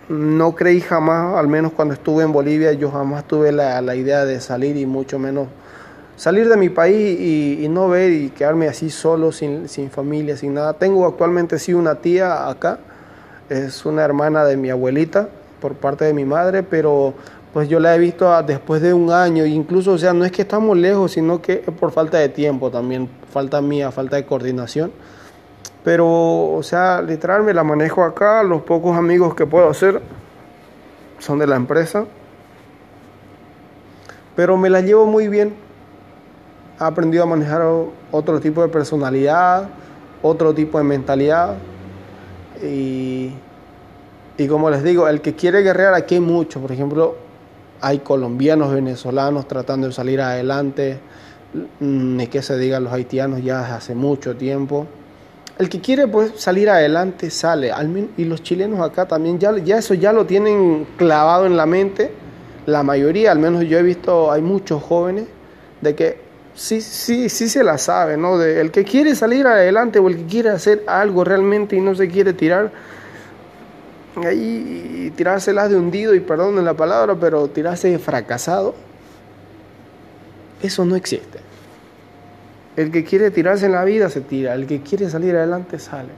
no 0.07 0.55
creí 0.55 0.79
jamás, 0.79 1.35
al 1.35 1.49
menos 1.49 1.73
cuando 1.73 1.93
estuve 1.93 2.23
en 2.23 2.31
Bolivia, 2.31 2.71
yo 2.71 2.89
jamás 2.89 3.27
tuve 3.27 3.51
la, 3.51 3.81
la 3.81 3.95
idea 3.95 4.23
de 4.23 4.39
salir 4.39 4.77
y 4.77 4.85
mucho 4.85 5.19
menos 5.19 5.47
salir 6.21 6.47
de 6.47 6.55
mi 6.55 6.69
país 6.69 7.19
y, 7.19 7.67
no 7.67 7.89
ver 7.89 8.11
y 8.11 8.29
quedarme 8.29 8.67
así 8.67 8.91
solo, 8.91 9.31
sin, 9.31 9.67
sin 9.67 9.89
familia, 9.89 10.37
sin 10.37 10.53
nada. 10.53 10.73
Tengo 10.73 11.07
actualmente 11.07 11.57
sí 11.57 11.73
una 11.73 11.95
tía 11.95 12.47
acá, 12.47 12.77
es 13.49 13.87
una 13.87 14.03
hermana 14.03 14.45
de 14.45 14.55
mi 14.55 14.69
abuelita 14.69 15.29
por 15.59 15.73
parte 15.73 16.05
de 16.05 16.13
mi 16.13 16.23
madre, 16.23 16.61
pero 16.61 17.15
pues 17.53 17.69
yo 17.69 17.79
la 17.79 17.95
he 17.95 17.97
visto 17.97 18.39
después 18.43 18.83
de 18.83 18.93
un 18.93 19.11
año, 19.11 19.47
incluso, 19.47 19.93
o 19.93 19.97
sea, 19.97 20.13
no 20.13 20.23
es 20.23 20.31
que 20.31 20.43
estamos 20.43 20.77
lejos, 20.77 21.13
sino 21.13 21.41
que 21.41 21.55
por 21.57 21.91
falta 21.91 22.19
de 22.19 22.29
tiempo 22.29 22.69
también, 22.69 23.09
falta 23.33 23.59
mía, 23.59 23.89
falta 23.89 24.17
de 24.17 24.23
coordinación. 24.23 24.91
Pero, 25.83 26.05
o 26.53 26.61
sea, 26.61 27.01
literal 27.01 27.41
me 27.41 27.51
la 27.51 27.63
manejo 27.63 28.03
acá, 28.03 28.43
los 28.43 28.61
pocos 28.61 28.95
amigos 28.95 29.33
que 29.33 29.47
puedo 29.47 29.67
hacer 29.67 29.99
son 31.17 31.39
de 31.39 31.47
la 31.47 31.55
empresa. 31.55 32.05
Pero 34.35 34.55
me 34.55 34.69
la 34.69 34.81
llevo 34.81 35.07
muy 35.07 35.27
bien. 35.27 35.70
He 36.81 36.83
aprendido 36.83 37.23
a 37.23 37.27
manejar 37.27 37.61
otro 38.11 38.39
tipo 38.39 38.63
de 38.63 38.67
personalidad, 38.67 39.69
otro 40.23 40.51
tipo 40.55 40.79
de 40.79 40.83
mentalidad. 40.83 41.53
Y, 42.63 43.31
y 44.35 44.47
como 44.47 44.67
les 44.71 44.83
digo, 44.83 45.07
el 45.07 45.21
que 45.21 45.35
quiere 45.35 45.61
guerrear, 45.61 45.93
aquí 45.93 46.15
hay 46.15 46.21
mucho. 46.21 46.59
Por 46.59 46.71
ejemplo, 46.71 47.17
hay 47.81 47.99
colombianos, 47.99 48.73
venezolanos 48.73 49.47
tratando 49.47 49.85
de 49.87 49.93
salir 49.93 50.21
adelante, 50.21 50.99
ni 51.79 52.25
que 52.25 52.41
se 52.41 52.57
diga 52.57 52.79
los 52.79 52.91
haitianos 52.91 53.43
ya 53.43 53.75
hace 53.75 53.93
mucho 53.93 54.35
tiempo. 54.35 54.87
El 55.59 55.69
que 55.69 55.81
quiere 55.81 56.07
pues 56.07 56.33
salir 56.37 56.67
adelante 56.71 57.29
sale, 57.29 57.71
y 58.17 58.25
los 58.25 58.41
chilenos 58.41 58.79
acá 58.79 59.07
también 59.07 59.37
ya, 59.37 59.55
ya 59.59 59.77
eso 59.77 59.93
ya 59.93 60.13
lo 60.13 60.25
tienen 60.25 60.87
clavado 60.97 61.45
en 61.45 61.55
la 61.55 61.67
mente, 61.67 62.11
la 62.65 62.81
mayoría, 62.81 63.31
al 63.31 63.37
menos 63.37 63.65
yo 63.65 63.77
he 63.77 63.83
visto, 63.83 64.31
hay 64.31 64.41
muchos 64.41 64.81
jóvenes, 64.81 65.25
de 65.81 65.93
que 65.93 66.30
sí, 66.55 66.81
sí, 66.81 67.29
sí 67.29 67.49
se 67.49 67.63
la 67.63 67.77
sabe, 67.77 68.17
¿no? 68.17 68.41
El 68.41 68.71
que 68.71 68.83
quiere 68.83 69.15
salir 69.15 69.47
adelante 69.47 69.99
o 69.99 70.07
el 70.07 70.17
que 70.17 70.25
quiere 70.25 70.49
hacer 70.49 70.83
algo 70.87 71.23
realmente 71.23 71.75
y 71.75 71.81
no 71.81 71.95
se 71.95 72.07
quiere 72.07 72.33
tirar 72.33 72.71
ahí 74.15 75.13
tirárselas 75.15 75.69
de 75.69 75.77
hundido 75.77 76.13
y 76.13 76.19
perdón 76.19 76.63
la 76.63 76.73
palabra, 76.73 77.15
pero 77.15 77.47
tirarse 77.47 77.89
de 77.89 77.99
fracasado, 77.99 78.75
eso 80.61 80.85
no 80.85 80.95
existe. 80.95 81.39
El 82.75 82.91
que 82.91 83.03
quiere 83.03 83.31
tirarse 83.31 83.65
en 83.65 83.73
la 83.73 83.83
vida 83.83 84.09
se 84.09 84.21
tira, 84.21 84.53
el 84.53 84.67
que 84.67 84.81
quiere 84.81 85.09
salir 85.09 85.35
adelante 85.35 85.79
sale. 85.79 86.09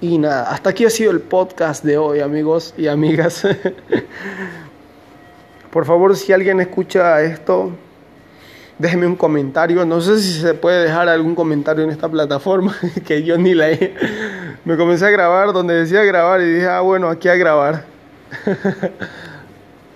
Y 0.00 0.18
nada, 0.18 0.50
hasta 0.50 0.70
aquí 0.70 0.84
ha 0.84 0.90
sido 0.90 1.12
el 1.12 1.20
podcast 1.20 1.84
de 1.84 1.96
hoy, 1.96 2.20
amigos 2.20 2.74
y 2.76 2.88
amigas. 2.88 3.46
Por 5.72 5.84
favor, 5.84 6.16
si 6.16 6.32
alguien 6.32 6.60
escucha 6.60 7.20
esto, 7.22 7.72
déjeme 8.78 9.08
un 9.08 9.16
comentario. 9.16 9.84
No 9.84 10.00
sé 10.00 10.20
si 10.20 10.40
se 10.40 10.54
puede 10.54 10.84
dejar 10.84 11.08
algún 11.08 11.34
comentario 11.34 11.82
en 11.82 11.90
esta 11.90 12.08
plataforma, 12.08 12.76
que 13.06 13.24
yo 13.24 13.36
ni 13.38 13.54
la 13.54 13.72
he. 13.72 13.94
Me 14.64 14.76
comencé 14.76 15.06
a 15.06 15.10
grabar 15.10 15.52
donde 15.52 15.74
decía 15.74 16.04
grabar 16.04 16.40
y 16.40 16.52
dije, 16.52 16.68
ah, 16.68 16.80
bueno, 16.82 17.08
aquí 17.08 17.28
a 17.28 17.34
grabar. 17.34 17.86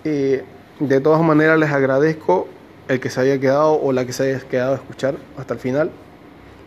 y 0.04 0.38
de 0.80 1.00
todas 1.00 1.22
maneras 1.22 1.58
les 1.58 1.70
agradezco 1.70 2.48
el 2.88 2.98
que 2.98 3.10
se 3.10 3.20
haya 3.20 3.38
quedado 3.38 3.80
o 3.80 3.92
la 3.92 4.04
que 4.04 4.12
se 4.12 4.24
haya 4.24 4.40
quedado 4.40 4.72
a 4.72 4.76
escuchar 4.76 5.14
hasta 5.36 5.54
el 5.54 5.60
final. 5.60 5.90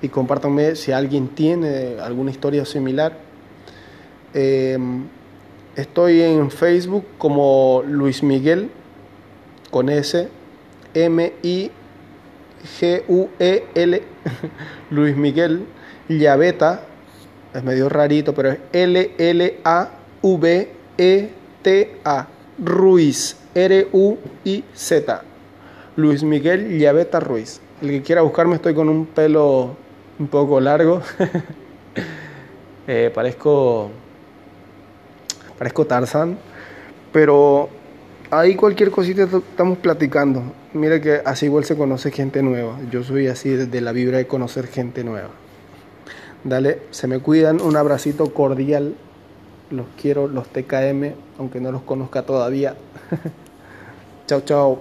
Y 0.01 0.07
compártanme 0.07 0.75
si 0.75 0.93
alguien 0.93 1.27
tiene 1.27 1.97
alguna 1.99 2.31
historia 2.31 2.63
similar 2.63 3.29
Em, 4.33 5.05
estoy 5.75 6.21
en 6.21 6.51
Facebook 6.51 7.03
como 7.17 7.83
Luis 7.87 8.21
Miguel 8.21 8.69
con 9.69 9.89
S 9.89 10.27
M 10.93 11.33
I 11.43 11.71
G 12.79 13.03
U 13.07 13.29
E 13.39 13.65
L 13.73 14.03
Luis 14.89 15.15
Miguel 15.15 15.65
Llaveta. 16.07 16.81
Es 17.53 17.63
medio 17.63 17.89
rarito 17.89 18.33
pero 18.33 18.49
es 18.51 18.59
L 18.73 19.15
L 19.17 19.59
A 19.63 19.89
V 20.21 20.71
E 20.97 21.29
T 21.61 21.99
A 22.03 22.27
Ruiz 22.57 23.37
R 23.53 23.87
U 23.91 24.17
I 24.43 24.63
Z. 24.73 25.23
Luis 25.95 26.23
Miguel 26.23 26.79
Llaveta 26.79 27.19
Ruiz. 27.19 27.61
El 27.81 27.89
que 27.89 28.01
quiera 28.01 28.21
buscarme 28.21 28.55
estoy 28.55 28.73
con 28.73 28.89
un 28.89 29.05
pelo 29.05 29.75
un 30.17 30.27
poco 30.27 30.59
largo. 30.59 31.01
Eh, 32.91 33.11
parezco 33.13 33.91
parezco 35.59 35.85
Tarzan, 35.85 36.39
pero 37.13 37.69
ahí 38.31 38.55
cualquier 38.55 38.91
cosita 38.91 39.23
estamos 39.23 39.77
platicando. 39.77 40.43
Mira 40.73 41.01
que 41.01 41.21
así 41.25 41.45
igual 41.45 41.65
se 41.65 41.75
conoce 41.75 42.11
gente 42.11 42.43
nueva. 42.43 42.77
Yo 42.91 43.03
soy 43.03 43.27
así 43.27 43.49
desde 43.49 43.81
la 43.81 43.91
vibra 43.91 44.17
de 44.17 44.27
conocer 44.27 44.67
gente 44.67 45.03
nueva. 45.03 45.29
Dale, 46.43 46.81
se 46.91 47.07
me 47.07 47.19
cuidan, 47.19 47.61
un 47.61 47.75
abracito 47.75 48.33
cordial. 48.33 48.95
Los 49.71 49.85
quiero, 50.01 50.27
los 50.27 50.47
TKM, 50.47 51.13
aunque 51.37 51.59
no 51.59 51.71
los 51.71 51.81
conozca 51.81 52.23
todavía. 52.23 52.75
chao, 54.27 54.41
chao. 54.41 54.79